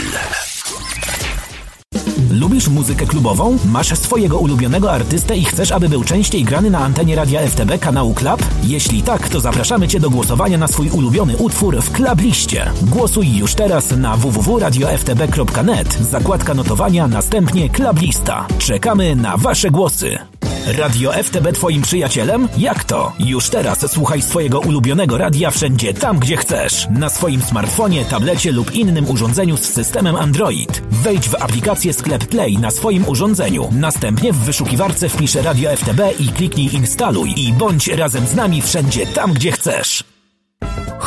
Lubisz 2.31 2.67
muzykę 2.67 3.05
klubową? 3.05 3.57
Masz 3.65 3.99
swojego 3.99 4.39
ulubionego 4.39 4.91
artystę 4.91 5.37
i 5.37 5.45
chcesz, 5.45 5.71
aby 5.71 5.89
był 5.89 6.03
częściej 6.03 6.43
grany 6.43 6.69
na 6.69 6.79
antenie 6.79 7.15
Radia 7.15 7.47
FTB 7.47 7.79
kanału 7.79 8.13
Club? 8.13 8.45
Jeśli 8.63 9.03
tak, 9.03 9.29
to 9.29 9.39
zapraszamy 9.39 9.87
Cię 9.87 9.99
do 9.99 10.09
głosowania 10.09 10.57
na 10.57 10.67
swój 10.67 10.89
ulubiony 10.89 11.37
utwór 11.37 11.81
w 11.81 11.91
Club 11.91 12.21
Liście. 12.21 12.71
Głosuj 12.81 13.37
już 13.37 13.53
teraz 13.53 13.91
na 13.91 14.17
www.radioftb.net, 14.17 15.93
zakładka 15.93 16.53
notowania, 16.53 17.07
następnie 17.07 17.69
Club 17.69 18.01
Lista. 18.01 18.47
Czekamy 18.57 19.15
na 19.15 19.37
Wasze 19.37 19.71
głosy. 19.71 20.32
Radio 20.67 21.11
FTB 21.23 21.51
Twoim 21.53 21.81
przyjacielem? 21.81 22.47
Jak 22.57 22.83
to? 22.83 23.13
Już 23.19 23.49
teraz 23.49 23.91
słuchaj 23.91 24.21
swojego 24.21 24.59
ulubionego 24.59 25.17
radia 25.17 25.51
wszędzie 25.51 25.93
tam, 25.93 26.19
gdzie 26.19 26.37
chcesz. 26.37 26.87
Na 26.91 27.09
swoim 27.09 27.41
smartfonie, 27.41 28.05
tablecie 28.05 28.51
lub 28.51 28.75
innym 28.75 29.09
urządzeniu 29.09 29.57
z 29.57 29.63
systemem 29.63 30.15
Android. 30.15 30.81
Wejdź 30.91 31.29
w 31.29 31.35
aplikację 31.35 31.93
Sklep 31.93 32.25
Play 32.25 32.57
na 32.57 32.71
swoim 32.71 33.07
urządzeniu. 33.07 33.69
Następnie 33.71 34.33
w 34.33 34.37
wyszukiwarce 34.37 35.09
wpisz 35.09 35.35
Radio 35.35 35.75
FTB 35.75 36.01
i 36.19 36.27
kliknij 36.27 36.75
instaluj 36.75 37.33
i 37.37 37.53
bądź 37.53 37.87
razem 37.87 38.27
z 38.27 38.35
nami 38.35 38.61
wszędzie 38.61 39.07
tam, 39.07 39.33
gdzie 39.33 39.51
chcesz. 39.51 40.12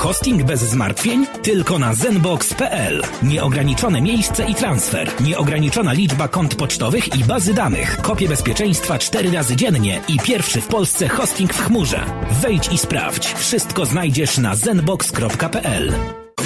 Hosting 0.07 0.43
bez 0.43 0.61
zmartwień? 0.61 1.27
Tylko 1.43 1.79
na 1.79 1.95
zenbox.pl. 1.95 3.03
Nieograniczone 3.23 4.01
miejsce 4.01 4.51
i 4.51 4.55
transfer. 4.55 5.11
Nieograniczona 5.21 5.93
liczba 5.93 6.29
kont 6.29 6.55
pocztowych 6.55 7.17
i 7.17 7.25
bazy 7.25 7.55
danych. 7.55 7.97
Kopie 8.03 8.29
bezpieczeństwa 8.29 8.99
4 8.99 9.31
razy 9.31 9.57
dziennie 9.57 10.01
i 10.09 10.19
pierwszy 10.19 10.61
w 10.61 10.67
Polsce 10.67 11.09
hosting 11.09 11.55
w 11.55 11.67
chmurze. 11.67 12.05
Wejdź 12.43 12.73
i 12.73 12.79
sprawdź. 12.79 13.35
Wszystko 13.35 13.87
znajdziesz 13.87 14.39
na 14.39 14.57
zenbox.pl. 14.57 15.93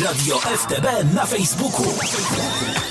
Radio 0.04 0.38
FTB 0.38 0.86
na 1.14 1.26
Facebooku. 1.26 1.84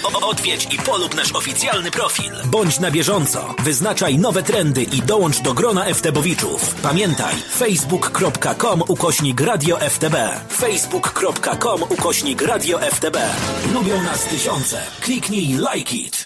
O- 0.04 0.28
Odwiedź 0.30 0.68
i 0.74 0.78
polub 0.78 1.16
nasz 1.16 1.32
oficjalny 1.32 1.92
profil. 1.92 2.32
Bądź 2.46 2.80
na 2.80 2.92
bieżąco. 2.92 3.56
Wyznaczaj 3.64 4.18
nowe 4.18 4.44
trendy 4.44 4.84
i 4.84 5.02
dołącz 5.02 5.40
do 5.40 5.54
grona 5.54 5.86
FTBowiczów. 5.94 6.76
Pamiętaj, 6.76 7.36
facebook.com 7.58 8.84
ukośnik 8.88 9.42
Radio 9.42 9.78
FTB. 9.90 10.16
facebook.com 10.58 11.82
ukośnik 11.90 12.42
Radio 12.42 12.80
FTB. 12.92 13.18
Lubią 13.74 14.04
nas 14.04 14.24
tysiące. 14.26 14.82
Kliknij 15.02 15.58
like 15.74 15.96
it. 15.96 16.26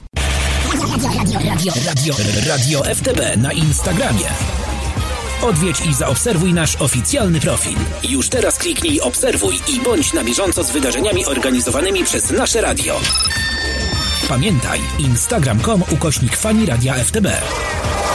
Radio, 0.74 1.48
radio, 1.50 1.74
radio, 1.88 2.14
radio 2.48 2.84
FTB 2.96 3.38
na 3.38 3.52
Instagramie. 3.54 4.30
Odwiedź 5.44 5.86
i 5.86 5.94
zaobserwuj 5.94 6.54
nasz 6.54 6.76
oficjalny 6.76 7.40
profil. 7.40 7.78
Już 8.10 8.30
teraz 8.30 8.58
kliknij 8.58 9.02
obserwuj 9.02 9.56
i 9.68 9.80
bądź 9.80 10.14
na 10.14 10.24
bieżąco 10.24 10.64
z 10.64 10.72
wydarzeniami 10.72 11.26
organizowanymi 11.26 12.04
przez 12.04 12.32
nasze 12.32 12.62
radio. 12.62 13.00
Pamiętaj, 14.30 14.80
instagram.com 15.00 15.84
ukośnik 15.92 16.38
fani 16.38 16.66
radia 16.66 16.94
FTB. 16.94 17.28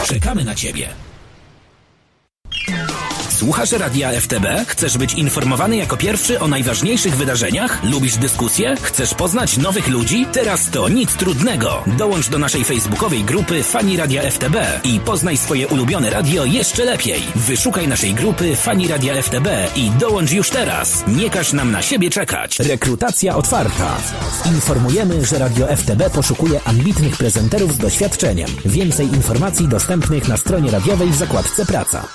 Czekamy 0.05 0.43
na 0.43 0.55
Ciebie. 0.55 1.08
Słuchasz 3.39 3.71
Radia 3.71 4.11
FTB? 4.11 4.45
Chcesz 4.67 4.97
być 4.97 5.13
informowany 5.13 5.75
jako 5.75 5.97
pierwszy 5.97 6.39
o 6.39 6.47
najważniejszych 6.47 7.15
wydarzeniach? 7.15 7.83
Lubisz 7.83 8.17
dyskusje? 8.17 8.75
Chcesz 8.81 9.13
poznać 9.13 9.57
nowych 9.57 9.87
ludzi? 9.87 10.25
Teraz 10.31 10.69
to 10.69 10.89
nic 10.89 11.13
trudnego. 11.13 11.83
Dołącz 11.97 12.29
do 12.29 12.39
naszej 12.39 12.63
facebookowej 12.63 13.23
grupy 13.23 13.63
Fani 13.63 13.97
Radia 13.97 14.31
FTB 14.31 14.55
i 14.83 14.99
poznaj 14.99 15.37
swoje 15.37 15.67
ulubione 15.67 16.09
radio 16.09 16.45
jeszcze 16.45 16.85
lepiej. 16.85 17.21
Wyszukaj 17.35 17.87
naszej 17.87 18.13
grupy 18.13 18.55
Fani 18.55 18.87
Radia 18.87 19.21
FTB 19.21 19.47
i 19.75 19.91
dołącz 19.91 20.31
już 20.31 20.49
teraz. 20.49 21.03
Nie 21.07 21.29
każ 21.29 21.53
nam 21.53 21.71
na 21.71 21.81
siebie 21.81 22.09
czekać. 22.09 22.59
Rekrutacja 22.59 23.35
otwarta. 23.35 23.97
Informujemy, 24.45 25.25
że 25.25 25.39
Radio 25.39 25.67
FTB 25.75 26.09
poszukuje 26.13 26.59
ambitnych 26.65 27.17
prezenterów 27.17 27.73
z 27.73 27.77
doświadczeniem. 27.77 28.49
Więcej 28.65 29.07
informacji 29.07 29.67
dostępnych 29.67 30.27
na 30.27 30.37
stronie 30.37 30.71
radiowej 30.71 31.09
w 31.09 31.15
zakładce 31.15 31.65
Praca. 31.65 32.07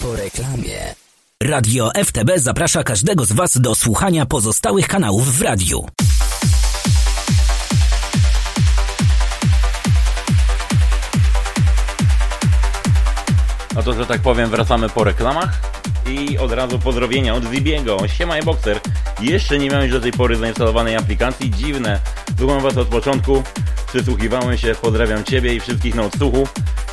Po 0.00 0.16
reklamie. 0.16 0.94
Radio 1.42 1.90
FTB 2.04 2.30
zaprasza 2.36 2.82
każdego 2.82 3.24
z 3.24 3.32
Was 3.32 3.60
do 3.60 3.74
słuchania 3.74 4.26
pozostałych 4.26 4.88
kanałów 4.88 5.36
w 5.36 5.42
radiu. 5.42 5.86
No 13.74 13.82
to, 13.82 13.92
że 13.92 14.06
tak 14.06 14.20
powiem, 14.20 14.50
wracamy 14.50 14.88
po 14.88 15.04
reklamach 15.04 15.60
i 16.10 16.38
od 16.38 16.52
razu 16.52 16.78
pozdrowienia 16.78 17.34
od 17.34 17.44
Zibiego. 17.44 17.98
Siema 18.08 18.42
Boxer. 18.42 18.80
Jeszcze 19.20 19.58
nie 19.58 19.70
miałeś 19.70 19.90
do 19.90 20.00
tej 20.00 20.12
pory 20.12 20.36
zainstalowanej 20.36 20.96
aplikacji. 20.96 21.50
Dziwne. 21.50 22.00
Słucham 22.38 22.60
Was 22.60 22.76
od 22.76 22.88
początku. 22.88 23.42
Przysłuchiwałem 23.86 24.58
się. 24.58 24.74
Pozdrawiam 24.74 25.24
Ciebie 25.24 25.54
i 25.54 25.60
wszystkich 25.60 25.94
na 25.94 26.02
odsłuchu. 26.02 26.48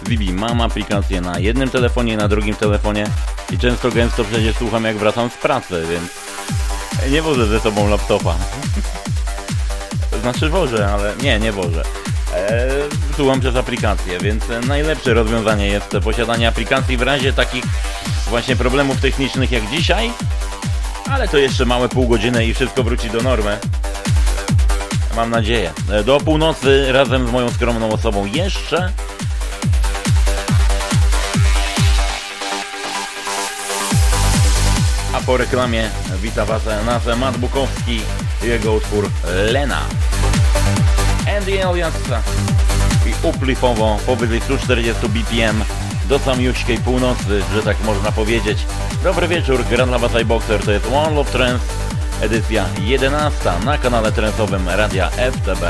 Zibi, 0.10 0.34
mam 0.34 0.62
aplikację 0.62 1.22
na 1.22 1.40
jednym 1.40 1.70
telefonie, 1.70 2.18
na 2.18 2.28
drugim 2.28 2.56
telefonie 2.56 3.08
i 3.52 3.58
często 3.58 3.92
gęsto 3.92 4.24
przecież 4.24 4.56
słucham 4.56 4.84
jak 4.84 4.98
wracam 4.98 5.30
z 5.30 5.34
pracy, 5.34 5.84
więc 5.90 6.12
nie 7.12 7.22
wożę 7.22 7.46
ze 7.48 7.60
sobą 7.60 7.90
laptopa. 7.90 8.36
Znaczy 10.22 10.50
wożę, 10.50 10.94
ale 10.94 11.16
nie, 11.24 11.40
nie 11.40 11.52
wożę. 11.52 12.01
Eee, 12.36 12.90
słucham 13.16 13.40
przez 13.40 13.56
aplikację, 13.56 14.20
więc 14.20 14.44
najlepsze 14.68 15.14
rozwiązanie 15.14 15.68
jest 15.68 15.98
posiadanie 16.04 16.48
aplikacji 16.48 16.98
w 16.98 17.02
razie 17.02 17.34
takich 17.34 17.64
właśnie 18.30 18.56
problemów 18.56 19.02
technicznych 19.02 19.52
jak 19.52 19.70
dzisiaj, 19.70 20.12
ale 21.10 21.28
to 21.28 21.38
jeszcze 21.38 21.66
małe 21.66 21.90
pół 21.90 22.08
godziny 22.08 22.46
i 22.46 22.54
wszystko 22.54 22.84
wróci 22.84 23.10
do 23.10 23.22
normy. 23.22 23.58
Mam 25.16 25.30
nadzieję. 25.30 25.72
E, 25.92 26.04
Do 26.04 26.20
północy 26.20 26.92
razem 26.92 27.28
z 27.28 27.32
moją 27.32 27.52
skromną 27.52 27.92
osobą 27.92 28.26
jeszcze. 28.26 28.92
A 35.14 35.22
po 35.26 35.38
reklamie 35.38 35.90
wita 36.22 36.46
Was 36.46 36.62
nasz 36.86 37.18
Matt 37.18 37.38
Bukowski 37.38 38.02
jego 38.44 38.74
utwór 38.74 39.10
Lena. 39.52 39.82
Andy 41.42 41.66
Elias 41.66 41.94
i 43.06 43.28
uplifowo 43.28 43.98
powyżej 44.06 44.42
140 44.42 45.10
BPM 45.10 45.64
do 46.10 46.20
samiuśkiej 46.20 46.78
północy, 46.78 47.42
że 47.54 47.64
tak 47.64 47.84
można 47.84 48.12
powiedzieć. 48.12 48.66
Dobry 49.04 49.28
wieczór, 49.28 49.64
gra 49.70 49.86
dla 49.86 50.00
Was 50.00 50.16
iBoxer, 50.16 50.64
to 50.64 50.72
jest 50.72 50.86
One 50.94 51.16
Love 51.16 51.32
Trance, 51.32 51.66
edycja 52.22 52.66
11 52.82 53.52
na 53.66 53.78
kanale 53.78 54.12
trensowym 54.12 54.70
radia 54.70 55.10
ftb.net. 55.10 55.70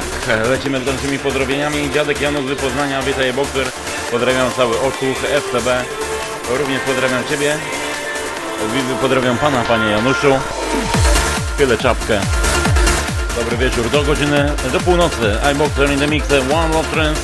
tak, 0.00 0.48
lecimy 0.48 0.80
z 0.80 0.84
dalszymi 0.84 1.18
pozdrowieniami. 1.18 1.90
Dziadek 1.90 2.20
Janusz 2.20 2.44
z 2.44 2.60
Poznania, 2.60 3.02
witaj 3.02 3.32
Boxer. 3.32 3.66
Pozdrawiam 4.10 4.52
cały 4.52 4.80
odsłuch 4.80 5.16
FTB. 5.18 5.68
Również 6.58 6.80
pozdrawiam 6.80 7.24
Ciebie. 7.28 7.56
Pozdrawiam 9.00 9.38
Pana, 9.38 9.62
Panie 9.62 9.90
Januszu. 9.90 10.38
Chwilę 11.54 11.78
czapkę. 11.78 12.20
Dobry 13.36 13.56
wieczór. 13.56 13.90
Do 13.90 14.02
godziny, 14.02 14.52
do 14.72 14.80
północy. 14.80 15.38
iBoxer 15.52 15.90
in 15.90 15.98
the 15.98 16.06
mix, 16.06 16.26
One 16.32 16.74
Love 16.74 16.88
Trends. 16.90 17.20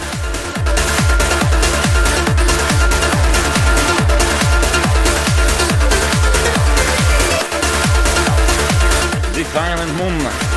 The 9.35 9.45
Silent 9.45 9.99
Moon. 9.99 10.50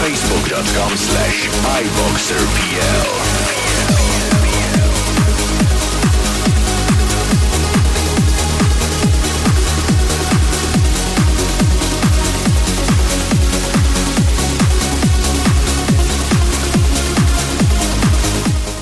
facebook.com 0.00 0.96
slash 0.96 1.48
iboxerpl. 1.82 2.70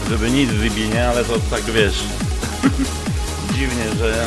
Żeby 0.08 0.30
nic 0.30 0.50
wybić, 0.50 0.88
nie? 0.94 1.08
Ale 1.08 1.24
to 1.24 1.32
tak 1.50 1.62
wiesz. 1.64 1.94
Dziwnie, 3.54 3.84
że. 3.98 4.22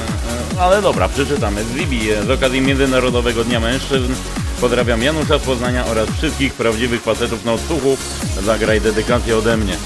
e, 0.58 0.62
Ale 0.62 0.82
dobra, 0.82 1.10
przeczytamy. 1.10 1.64
Zibi 1.78 2.00
z 2.28 2.30
okazji 2.30 2.62
Międzynarodowego 2.62 3.44
Dnia 3.44 3.60
Mężczyzn 3.60 4.14
pozdrawiam 4.62 5.04
Janusza 5.04 5.38
z 5.38 5.42
Poznania 5.42 5.86
oraz 5.86 6.10
wszystkich 6.10 6.54
prawdziwych 6.54 7.02
facetów 7.02 7.46
na 7.46 7.54
odsłuchu. 7.54 7.98
Zagraj 8.44 8.82
dedykację 8.82 9.38
ode 9.38 9.58
mnie. 9.58 9.78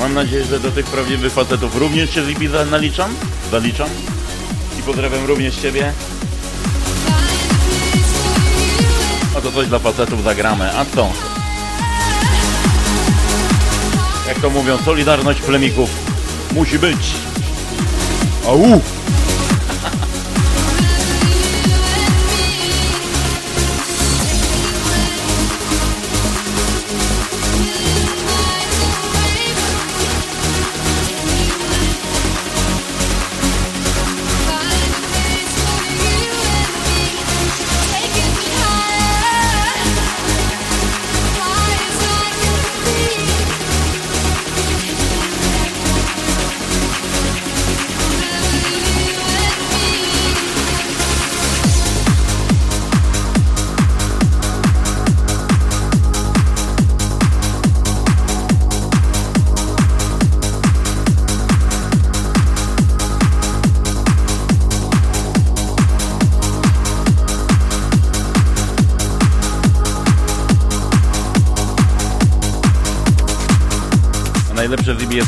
Mam 0.00 0.14
nadzieję, 0.14 0.44
że 0.44 0.60
do 0.60 0.70
tych 0.70 0.86
prawdziwych 0.86 1.32
facetów 1.32 1.76
również 1.76 2.14
się 2.14 2.22
naliczam. 2.70 3.14
Zaliczam. 3.50 3.88
I 4.78 4.82
pozdrawiam 4.82 5.26
również 5.26 5.56
Ciebie. 5.56 5.92
A 9.36 9.40
to 9.40 9.52
coś 9.52 9.68
dla 9.68 9.78
facetów 9.78 10.24
zagramy. 10.24 10.76
A 10.76 10.84
co? 10.84 11.12
Jak 14.28 14.38
to 14.38 14.50
mówią, 14.50 14.78
solidarność 14.84 15.40
plemików 15.40 15.90
musi 16.54 16.78
być. 16.78 17.00
Au! 18.46 18.80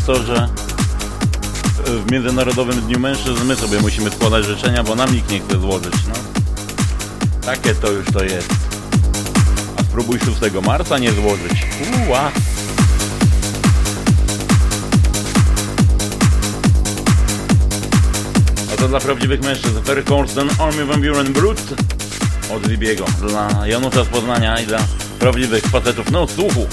Jest 0.01 0.07
to, 0.07 0.23
że 0.23 0.49
w 1.87 2.11
Międzynarodowym 2.13 2.81
Dniu 2.81 2.99
Mężczyzn 2.99 3.45
my 3.45 3.57
sobie 3.57 3.81
musimy 3.81 4.11
składać 4.11 4.45
życzenia, 4.45 4.83
bo 4.83 4.95
nam 4.95 5.15
nikt 5.15 5.31
nie 5.31 5.41
chce 5.41 5.61
złożyć. 5.61 5.95
No. 6.09 6.15
Takie 7.47 7.75
to 7.75 7.91
już 7.91 8.07
to 8.07 8.25
jest. 8.25 8.51
A 9.77 9.83
spróbuj 9.83 10.19
6 10.19 10.55
marca 10.67 10.99
nie 10.99 11.13
złożyć. 11.13 11.67
Uła. 12.07 12.31
A 18.73 18.77
to 18.77 18.89
dla 18.89 19.01
prawdziwych 19.01 19.43
mężczyzn. 19.43 19.83
Ferry 19.85 20.05
Corsten, 20.05 20.49
Army 20.59 20.85
Van 20.85 21.01
Buren 21.01 21.33
Brut 21.33 21.61
od 22.55 22.67
Libiego. 22.67 23.05
Dla 23.29 23.67
Janusza 23.67 24.05
z 24.05 24.09
Poznania 24.09 24.61
i 24.61 24.67
dla 24.67 24.79
prawdziwych 25.19 25.65
facetów 25.65 26.11
na 26.11 26.21
odsłuchu. 26.21 26.67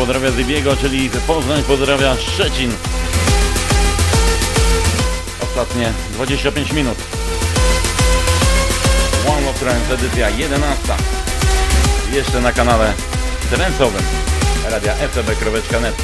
Pozdrawia 0.00 0.30
Zybiego, 0.30 0.76
czyli 0.76 1.10
Poznań 1.26 1.62
pozdrawia 1.62 2.16
Szczecin. 2.16 2.72
Ostatnie 5.42 5.92
25 6.12 6.72
minut. 6.72 6.98
One 9.28 9.50
of 9.50 9.58
Trance, 9.58 9.94
edycja 9.94 10.28
11. 10.30 10.78
Jeszcze 12.12 12.40
na 12.40 12.52
kanale 12.52 12.92
trencowym 13.50 14.02
radia 14.70 14.94
ftb.net. 14.94 15.94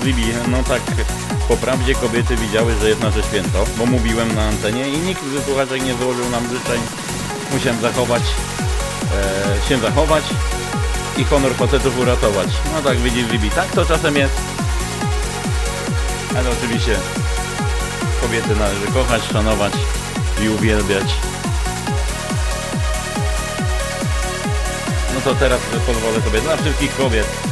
e, 0.00 0.04
Zibi, 0.04 0.24
no 0.48 0.62
tak 0.62 0.82
po 1.48 1.56
prawdzie 1.56 1.94
kobiety 1.94 2.36
widziały, 2.36 2.74
że 2.80 2.88
jest 2.88 3.00
nasze 3.00 3.22
święto, 3.22 3.64
bo 3.78 3.86
mówiłem 3.86 4.34
na 4.34 4.42
antenie 4.42 4.88
i 4.88 4.98
nikt 4.98 5.22
ze 5.24 5.42
słuchaczek 5.42 5.84
nie 5.84 5.94
złożył 5.94 6.30
nam 6.30 6.44
życzeń. 6.44 6.80
Musiałem 7.52 7.80
zachować, 7.80 8.22
e, 9.62 9.68
się 9.68 9.78
zachować 9.78 10.24
i 11.16 11.24
honor 11.24 11.54
facetów 11.54 11.98
uratować. 11.98 12.48
No 12.74 12.82
tak 12.82 12.98
widzisz 12.98 13.30
Zibi, 13.30 13.50
tak 13.50 13.70
to 13.70 13.84
czasem 13.84 14.16
jest. 14.16 14.34
Ale 16.36 16.50
oczywiście 16.50 16.96
kobiety 18.20 18.56
należy 18.56 18.86
kochać, 18.86 19.22
szanować 19.32 19.72
i 20.42 20.48
uwielbiać. 20.48 21.14
No 25.14 25.20
to 25.24 25.34
teraz 25.34 25.60
pozwolę 25.86 26.22
sobie 26.22 26.40
dla 26.40 26.56
wszystkich 26.56 26.96
kobiet. 26.96 27.49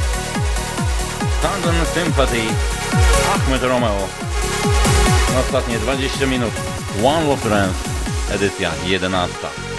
London 1.43 1.87
Sympathy, 1.95 2.49
Ahmed 3.35 3.63
Romeo. 3.63 4.09
Ostatnie 5.41 5.79
20 5.79 6.27
minut. 6.27 6.53
One 7.03 7.27
Love 7.27 7.49
Dance, 7.51 7.79
edycja 8.35 8.73
11. 8.87 9.78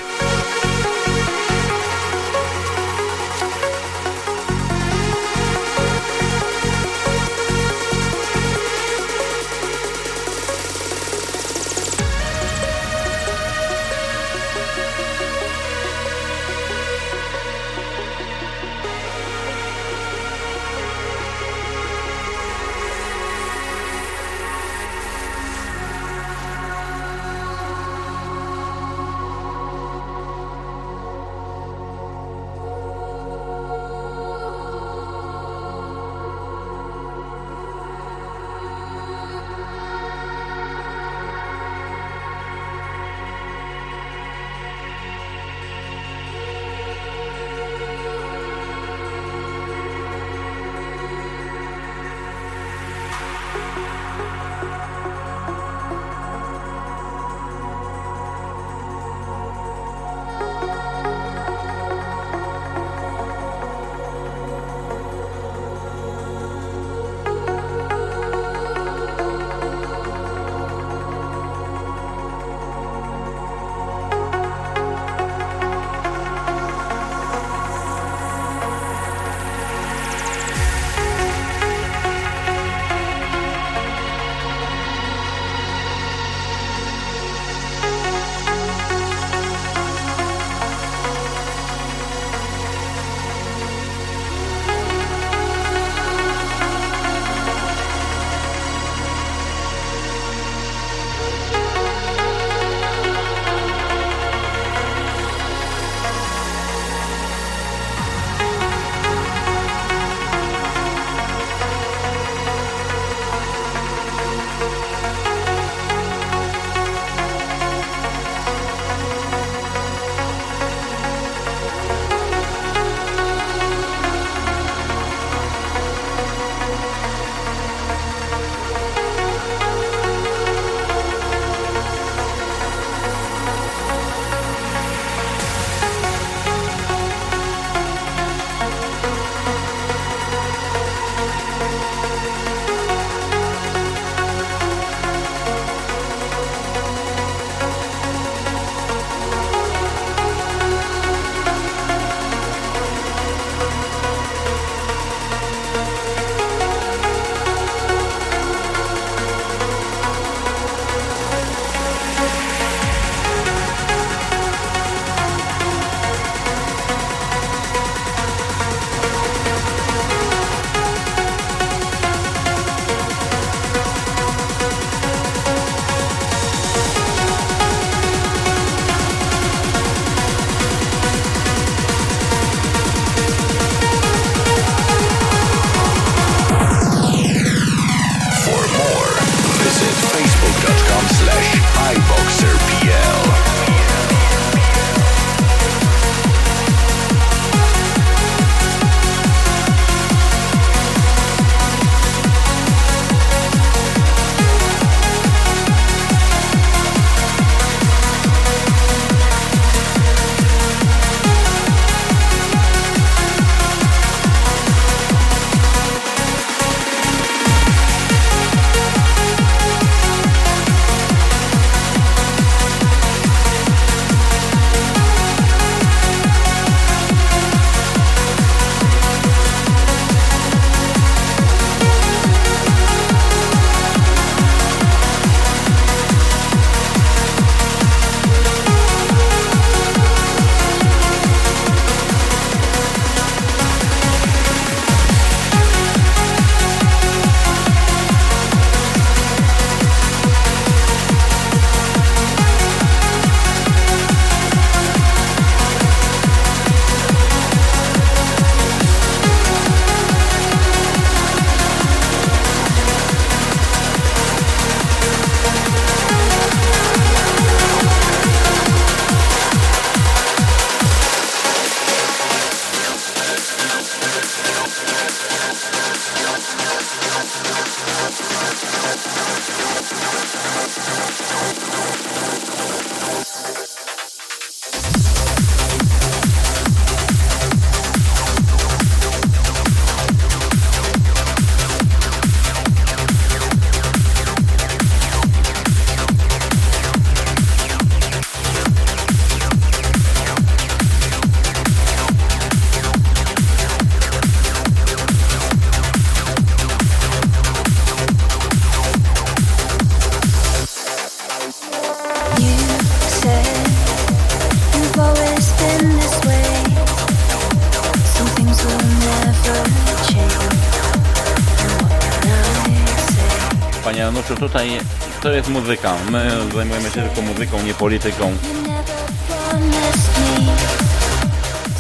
muzyka. 325.50 325.94
My 326.12 326.32
zajmujemy 326.56 326.92
się 326.92 327.02
tylko 327.02 327.22
muzyką, 327.22 327.62
nie 327.62 327.74
polityką. 327.74 328.38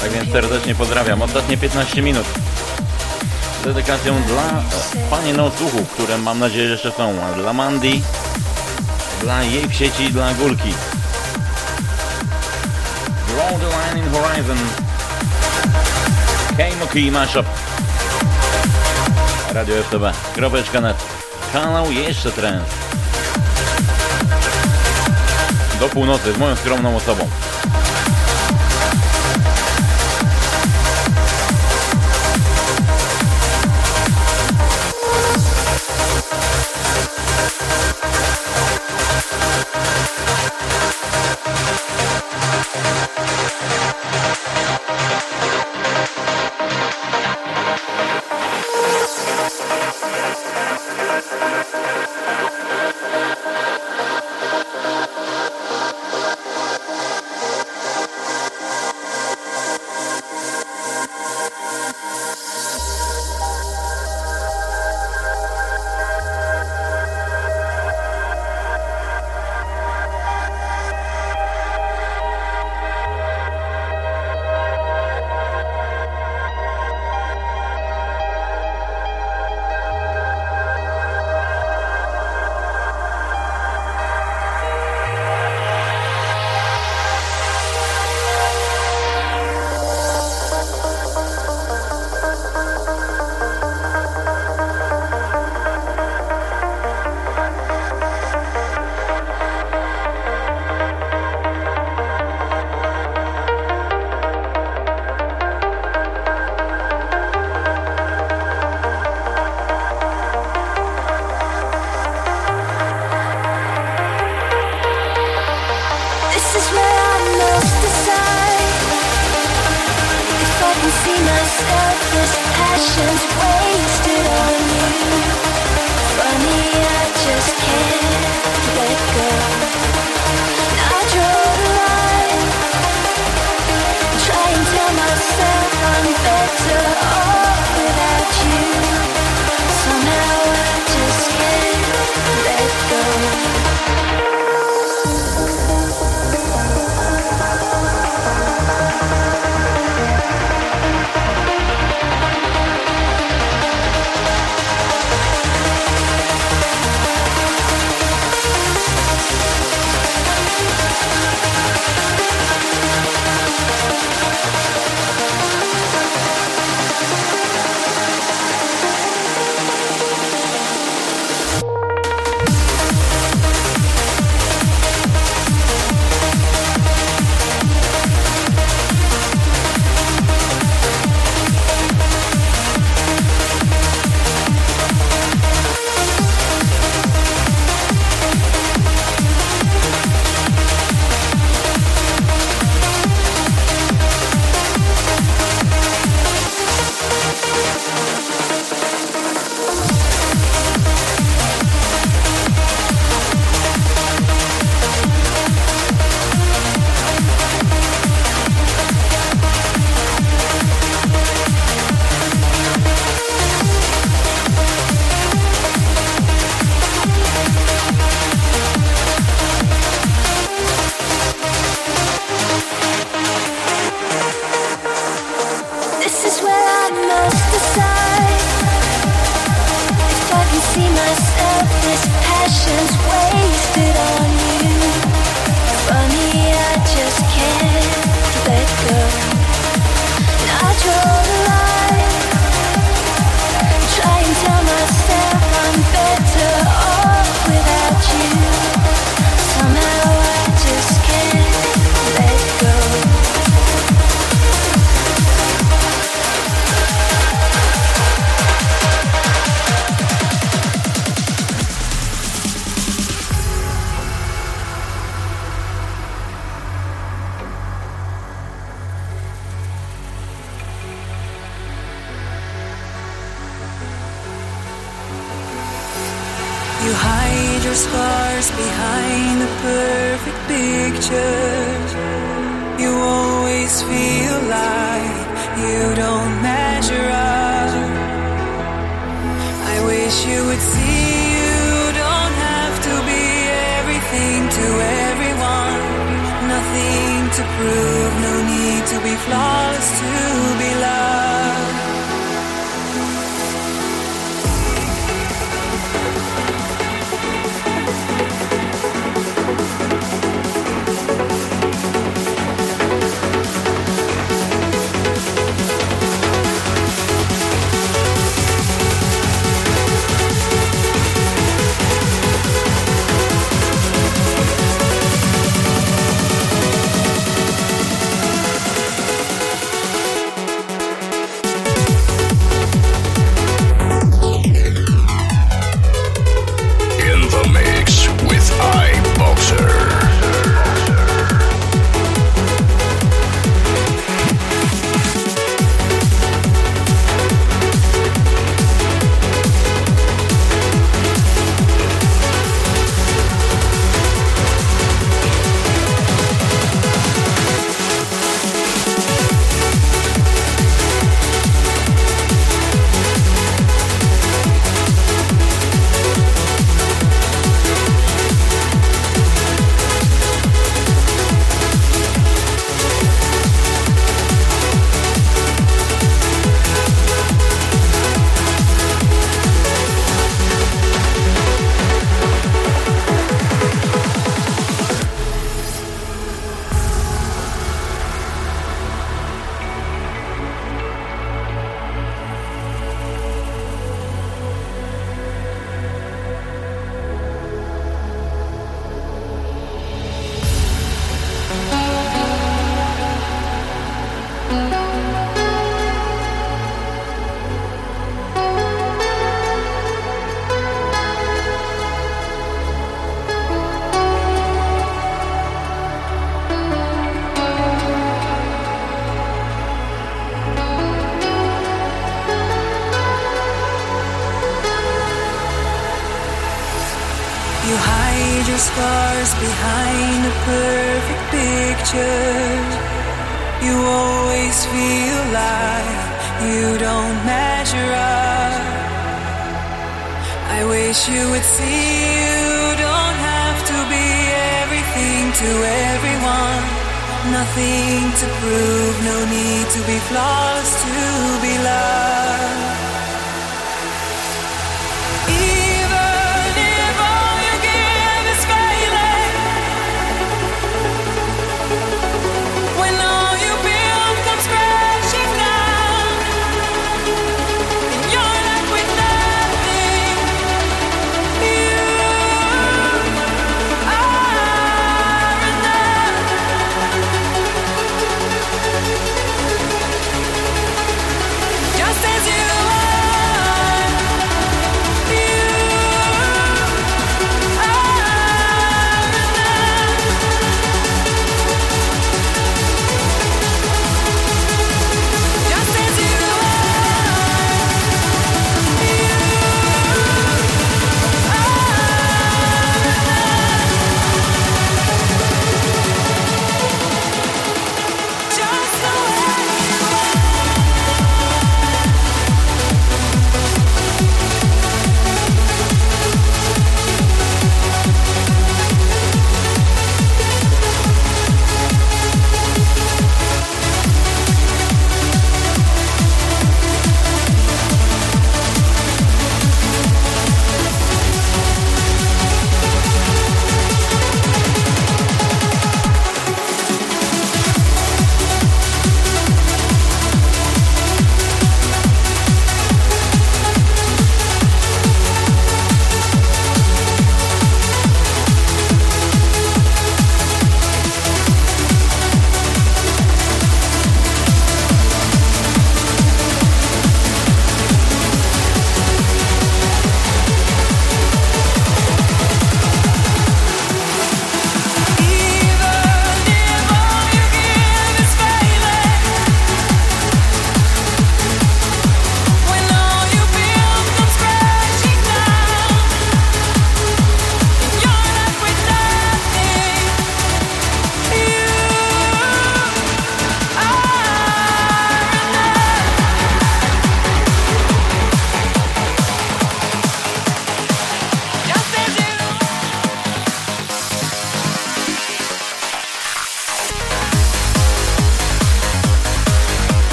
Tak 0.00 0.10
więc 0.10 0.32
serdecznie 0.32 0.74
pozdrawiam. 0.74 1.22
Ostatnie 1.22 1.56
15 1.56 2.02
minut. 2.02 2.26
Z 3.60 3.64
dedykacją 3.64 4.22
dla 4.22 4.62
Pani 5.10 5.32
na 5.32 5.42
które 5.92 6.18
mam 6.18 6.38
nadzieję, 6.38 6.66
że 6.66 6.72
jeszcze 6.72 6.92
są. 6.92 7.14
Dla 7.36 7.52
Mandy, 7.52 8.00
dla 9.20 9.42
jej 9.42 9.72
sieci, 9.72 10.10
dla 10.10 10.34
Gulki. 10.34 10.74
Draw 13.28 13.60
the 13.60 13.68
line 13.68 14.06
in 14.06 14.12
horizon. 14.12 14.58
Keymoki 16.56 17.10
Mashup. 17.10 17.46
Radio 19.54 19.82
FTB. 19.82 20.34
Kropeczka 20.34 20.80
net. 20.80 20.96
Kanał 21.52 21.92
jeszcze 21.92 22.32
trend. 22.32 22.64
Do 25.82 25.88
północy 25.88 26.32
z 26.32 26.38
moją 26.38 26.56
skromną 26.56 26.96
osobą. 26.96 27.24
This 27.24 27.51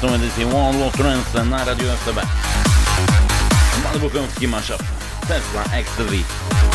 2021 0.00 0.78
Lotrensa 0.80 1.44
na 1.44 1.64
Radio 1.64 1.92
SB. 1.92 2.20
Bardzo 3.84 3.98
lubię 3.98 4.20
Kima 4.38 4.62
Szafa, 4.62 4.84
Tesla 5.28 5.64
X3. 5.64 6.67